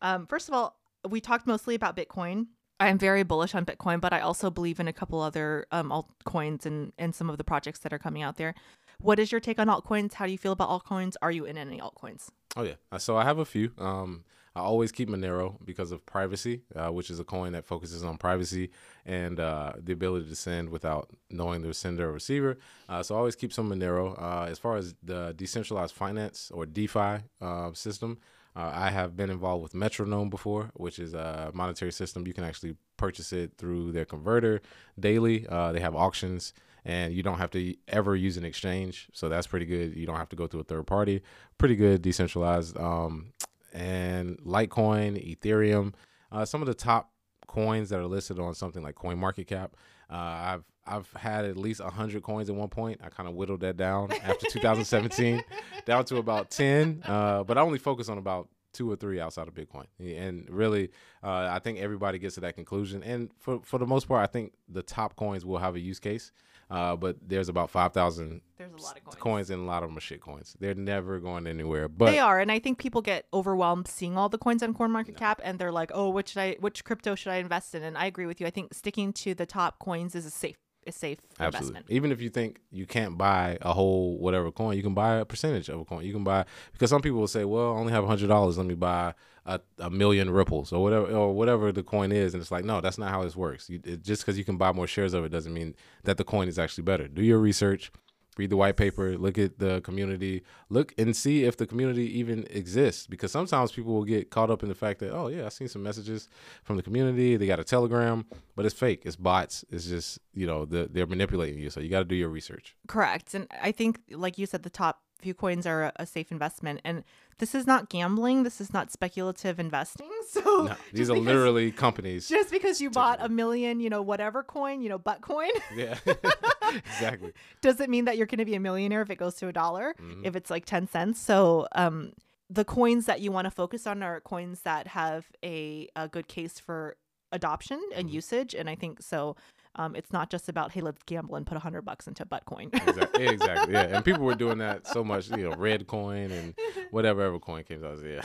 [0.00, 0.78] Um, first of all,
[1.08, 2.46] we talked mostly about Bitcoin.
[2.78, 6.66] I'm very bullish on Bitcoin, but I also believe in a couple other um, altcoins
[6.66, 8.54] and and some of the projects that are coming out there.
[8.98, 10.14] What is your take on altcoins?
[10.14, 11.14] How do you feel about altcoins?
[11.22, 12.28] Are you in any altcoins?
[12.56, 13.72] Oh yeah, Uh, so I have a few.
[13.78, 14.24] Um,
[14.54, 18.18] I always keep Monero because of privacy, uh, which is a coin that focuses on
[18.18, 18.70] privacy
[19.06, 22.58] and uh, the ability to send without knowing the sender or receiver.
[22.88, 24.20] Uh, so I always keep some Monero.
[24.20, 28.18] Uh, as far as the decentralized finance or DeFi uh, system,
[28.54, 32.26] uh, I have been involved with Metronome before, which is a monetary system.
[32.26, 34.60] You can actually purchase it through their converter
[35.00, 35.46] daily.
[35.48, 36.52] they have auctions
[36.84, 39.08] and you don't have to ever use an exchange.
[39.12, 39.96] So that's pretty good.
[39.96, 41.22] You don't have to go to a third party.
[41.56, 42.76] Pretty good, decentralized.
[42.76, 43.32] Um,
[43.72, 45.94] and Litecoin, Ethereum,
[46.30, 47.10] uh, some of the top
[47.46, 49.70] coins that are listed on something like CoinMarketCap.
[50.10, 53.00] Uh, I've I've had at least hundred coins at one point.
[53.04, 55.42] I kind of whittled that down after 2017,
[55.84, 57.02] down to about ten.
[57.04, 59.86] Uh, but I only focus on about two or three outside of Bitcoin.
[60.00, 60.90] And really,
[61.22, 63.02] uh, I think everybody gets to that conclusion.
[63.02, 66.00] And for for the most part, I think the top coins will have a use
[66.00, 66.32] case.
[66.70, 68.40] Uh, but there's about five thousand.
[68.72, 69.16] There's a lot of coins.
[69.20, 70.56] coins, and a lot of them are shit coins.
[70.58, 71.88] They're never going anywhere.
[71.88, 75.38] But they are, and I think people get overwhelmed seeing all the coins on CoinMarketCap,
[75.38, 75.44] no.
[75.44, 76.56] and they're like, "Oh, which should I?
[76.60, 78.46] Which crypto should I invest in?" And I agree with you.
[78.46, 80.56] I think sticking to the top coins is a safe
[80.86, 81.56] a safe Absolutely.
[81.56, 81.86] investment.
[81.90, 85.24] Even if you think you can't buy a whole whatever coin, you can buy a
[85.24, 86.04] percentage of a coin.
[86.04, 88.58] You can buy because some people will say, "Well, I only have hundred dollars.
[88.58, 89.14] Let me buy
[89.46, 92.80] a, a, million ripples or whatever or whatever the coin is." And it's like, no,
[92.80, 93.68] that's not how this works.
[93.68, 96.24] You, it, just because you can buy more shares of it doesn't mean that the
[96.24, 97.08] coin is actually better.
[97.08, 97.92] Do your research
[98.36, 102.46] read the white paper, look at the community, look and see if the community even
[102.50, 103.06] exists.
[103.06, 105.68] Because sometimes people will get caught up in the fact that, oh yeah, I seen
[105.68, 106.28] some messages
[106.64, 107.36] from the community.
[107.36, 108.24] They got a telegram,
[108.56, 109.02] but it's fake.
[109.04, 109.64] It's bots.
[109.70, 111.70] It's just you know the, they're manipulating you.
[111.70, 112.76] So you got to do your research.
[112.88, 113.34] Correct.
[113.34, 116.80] And I think, like you said, the top few coins are a, a safe investment.
[116.84, 117.04] And
[117.38, 118.42] this is not gambling.
[118.42, 120.08] This is not speculative investing.
[120.32, 122.26] So no, these are because, literally companies.
[122.26, 125.50] Just because you bought a million, you know, whatever coin, you know, butt coin.
[125.76, 125.98] Yeah,
[126.74, 127.32] exactly.
[127.60, 129.52] Does it mean that you're going to be a millionaire if it goes to a
[129.52, 129.94] dollar?
[130.00, 130.24] Mm-hmm.
[130.24, 131.20] If it's like ten cents?
[131.20, 132.12] So, um,
[132.48, 136.28] the coins that you want to focus on are coins that have a, a good
[136.28, 136.96] case for
[137.30, 138.14] adoption and mm-hmm.
[138.14, 138.54] usage.
[138.54, 139.36] And I think so.
[139.76, 142.44] Um, it's not just about hey, let's gamble and put a hundred bucks into butt
[142.44, 142.70] coin.
[142.72, 143.26] exactly.
[143.28, 143.72] exactly.
[143.74, 145.30] Yeah, and people were doing that so much.
[145.30, 146.54] You know, red coin and
[146.90, 147.98] whatever ever coin came out.
[148.04, 148.22] Yeah,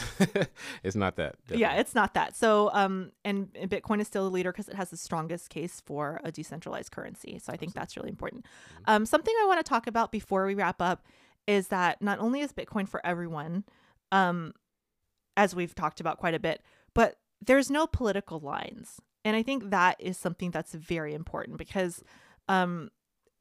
[0.83, 1.37] it's not that.
[1.43, 1.61] Definitely.
[1.61, 2.35] Yeah, it's not that.
[2.35, 5.81] So, um, and, and Bitcoin is still the leader because it has the strongest case
[5.85, 7.39] for a decentralized currency.
[7.39, 7.79] So I think Absolutely.
[7.79, 8.45] that's really important.
[8.45, 8.91] Mm-hmm.
[8.91, 11.05] Um, something I want to talk about before we wrap up
[11.47, 13.63] is that not only is Bitcoin for everyone,
[14.11, 14.53] um,
[15.37, 16.61] as we've talked about quite a bit,
[16.93, 18.99] but there's no political lines.
[19.27, 22.01] And I think that is something that's very important because
[22.47, 22.89] um,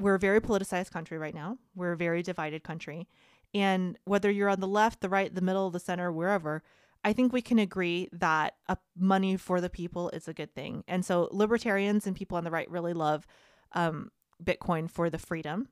[0.01, 1.59] we're a very politicized country right now.
[1.77, 3.07] We're a very divided country.
[3.55, 6.65] And whether you're on the left, the right, the middle, the center, wherever,
[7.05, 10.83] I think we can agree that uh, money for the people is a good thing.
[10.89, 13.25] And so libertarians and people on the right really love
[13.71, 14.11] um,
[14.43, 15.69] Bitcoin for the freedom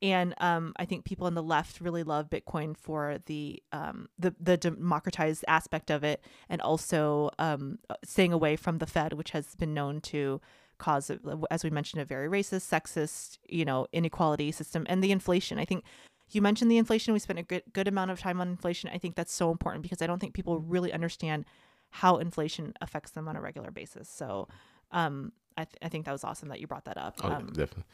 [0.00, 4.34] and um, I think people on the left really love Bitcoin for the um, the
[4.40, 9.54] the democratized aspect of it, and also um, staying away from the Fed, which has
[9.56, 10.40] been known to
[10.78, 11.10] cause,
[11.50, 15.58] as we mentioned, a very racist, sexist, you know, inequality system, and the inflation.
[15.58, 15.84] I think
[16.30, 17.12] you mentioned the inflation.
[17.12, 18.90] We spent a good good amount of time on inflation.
[18.92, 21.44] I think that's so important because I don't think people really understand
[21.90, 24.08] how inflation affects them on a regular basis.
[24.08, 24.46] So,
[24.92, 27.18] um, I th- I think that was awesome that you brought that up.
[27.24, 27.84] Oh, um, definitely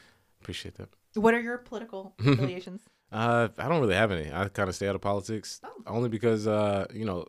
[0.43, 0.91] appreciate that.
[1.15, 2.83] What are your political affiliations?
[3.13, 4.33] uh, I don't really have any.
[4.33, 5.71] I kind of stay out of politics oh.
[5.87, 7.27] only because, uh, you know,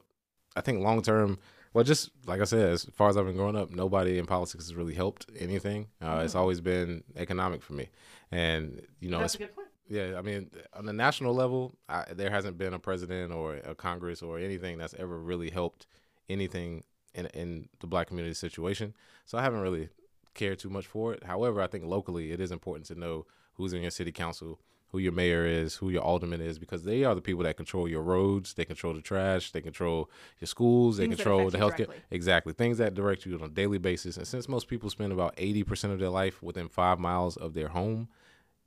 [0.56, 1.38] I think long term,
[1.74, 4.66] well, just like I said, as far as I've been growing up, nobody in politics
[4.66, 5.88] has really helped anything.
[6.02, 6.26] Uh, mm-hmm.
[6.26, 7.90] It's always been economic for me,
[8.32, 9.68] and you know, that's a good point.
[9.88, 13.76] Yeah, I mean, on the national level, I, there hasn't been a president or a
[13.76, 15.86] Congress or anything that's ever really helped
[16.30, 16.84] anything
[17.14, 18.96] in in the black community situation.
[19.26, 19.90] So I haven't really
[20.34, 21.24] cared too much for it.
[21.24, 23.26] However, I think locally it is important to know
[23.56, 27.04] who's in your city council, who your mayor is, who your alderman is, because they
[27.04, 30.98] are the people that control your roads, they control the trash, they control your schools,
[30.98, 31.90] Things they control the healthcare.
[32.12, 32.54] Exactly.
[32.54, 34.18] Things that direct you on a daily basis.
[34.18, 37.70] And since most people spend about 80% of their life within five miles of their
[37.70, 38.08] home,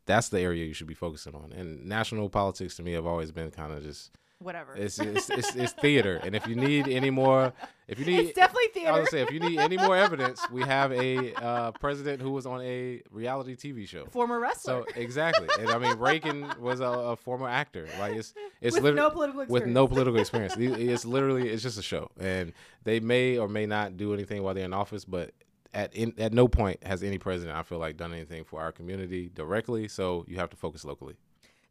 [0.05, 1.53] that's the area you should be focusing on.
[1.53, 4.75] And national politics to me have always been kind of just whatever.
[4.75, 7.53] It's, it's it's, it's theater, and if you need any more,
[7.87, 8.93] if you need, it's definitely theater.
[8.93, 12.31] I was say if you need any more evidence, we have a uh, president who
[12.31, 14.85] was on a reality TV show, former wrestler.
[14.85, 17.89] So exactly, and I mean Reagan was a, a former actor.
[17.99, 19.67] Like it's it's with no political experience.
[19.67, 20.55] with no political experience.
[20.59, 22.53] it's literally it's just a show, and
[22.85, 25.33] they may or may not do anything while they're in office, but
[25.75, 28.73] at in, at no point has any president I feel like done anything for our
[28.73, 29.89] community directly.
[29.89, 31.17] So you have to focus locally.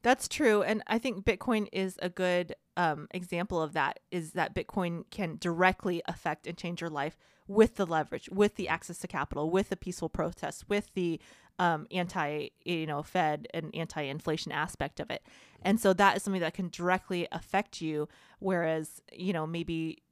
[0.03, 3.99] That's true, and I think Bitcoin is a good um, example of that.
[4.11, 7.17] Is that Bitcoin can directly affect and change your life
[7.47, 11.19] with the leverage, with the access to capital, with the peaceful protests, with the
[11.59, 15.23] um, anti, you know, Fed and anti-inflation aspect of it,
[15.63, 18.07] and so that is something that can directly affect you.
[18.39, 20.03] Whereas, you know, maybe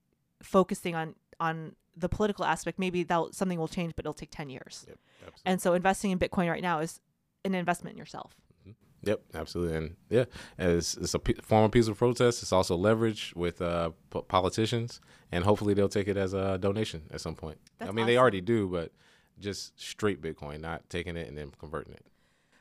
[0.41, 4.49] focusing on on the political aspect, maybe that something will change, but it'll take ten
[4.49, 4.85] years.
[4.87, 4.97] Yep,
[5.45, 6.99] and so, investing in Bitcoin right now is
[7.43, 8.35] an investment in yourself.
[9.05, 10.25] Yep, absolutely, and yeah,
[10.57, 12.41] it's, it's a p- form of peaceful protest.
[12.41, 14.99] It's also leverage with uh, p- politicians,
[15.31, 17.57] and hopefully they'll take it as a donation at some point.
[17.77, 18.91] That's I mean, they already do, but
[19.39, 22.05] just straight Bitcoin, not taking it and then converting it.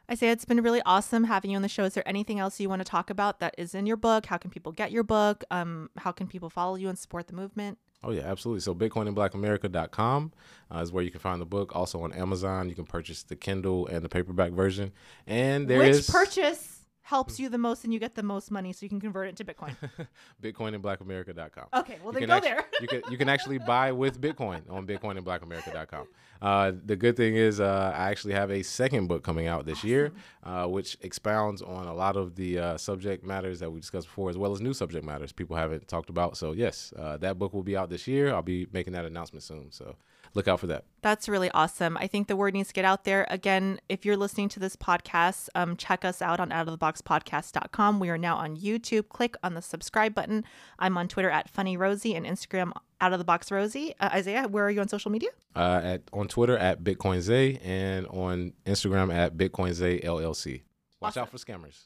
[0.09, 1.85] I say it's been really awesome having you on the show.
[1.85, 4.27] Is there anything else you want to talk about that is in your book?
[4.27, 5.45] How can people get your book?
[5.51, 7.79] Um, how can people follow you and support the movement?
[8.05, 8.61] Oh yeah, absolutely.
[8.61, 10.33] So bitcoinandblackamerica.com
[10.75, 11.75] uh, is where you can find the book.
[11.75, 14.93] Also on Amazon, you can purchase the Kindle and the paperback version.
[15.27, 18.73] And there Which is purchase helps you the most and you get the most money
[18.73, 19.77] so you can convert it to Bitcoin?
[20.43, 21.67] bitcoinandblackamerica.com.
[21.81, 22.65] Okay, well You then go there.
[22.81, 26.07] you can you can actually buy with Bitcoin on bitcoin bitcoinandblackamerica.com.
[26.41, 29.85] Uh, the good thing is uh, I actually have a second book coming out this
[29.85, 34.07] year, uh, which expounds on a lot of the uh, subject matters that we discussed
[34.09, 36.37] before, as well as new subject matters people haven't talked about.
[36.37, 38.33] So yes, uh, that book will be out this year.
[38.35, 39.71] I'll be making that announcement soon.
[39.71, 39.97] So
[40.35, 40.85] look out for that.
[41.03, 41.97] That's really awesome.
[41.97, 43.27] I think the word needs to get out there.
[43.31, 48.01] Again, if you're listening to this podcast, um, check us out on outoftheboxpodcast.com.
[48.01, 49.09] We are now on YouTube.
[49.09, 50.45] Click on the subscribe button.
[50.79, 53.95] I'm on Twitter at Funny Rosie and Instagram out of the box Rosie.
[54.01, 55.31] Uh, Isaiah, where are you on social media?
[55.55, 60.63] Uh, at on Twitter at BitcoinZay and on Instagram at BitcoinZay LLC.
[61.01, 61.85] Watch out for scammers.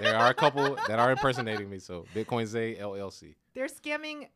[0.00, 1.78] there are a couple that are impersonating me.
[1.78, 4.28] So BitcoinZay LLC, They're scamming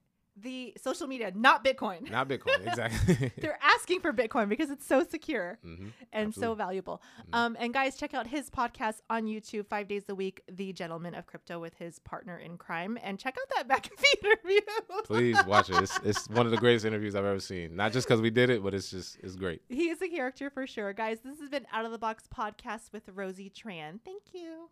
[0.43, 2.11] the social media, not Bitcoin.
[2.11, 2.67] not Bitcoin.
[2.67, 3.33] Exactly.
[3.39, 6.57] They're asking for Bitcoin because it's so secure hmm and so absolutely.
[6.65, 7.03] valuable.
[7.33, 11.15] Um, and guys, check out his podcast on YouTube five days a week, The Gentleman
[11.15, 12.99] of Crypto with his partner in crime.
[13.03, 14.61] And check out that feed interview.
[15.05, 15.77] Please watch it.
[15.77, 17.77] It's, it's one of the greatest interviews I've ever seen.
[17.77, 19.63] Not just because we did it, but it's just it's great.
[19.69, 20.93] He is a character for sure.
[20.93, 24.01] Guys, this has been Out of the Box Podcast with Rosie Tran.
[24.05, 24.69] Thank you.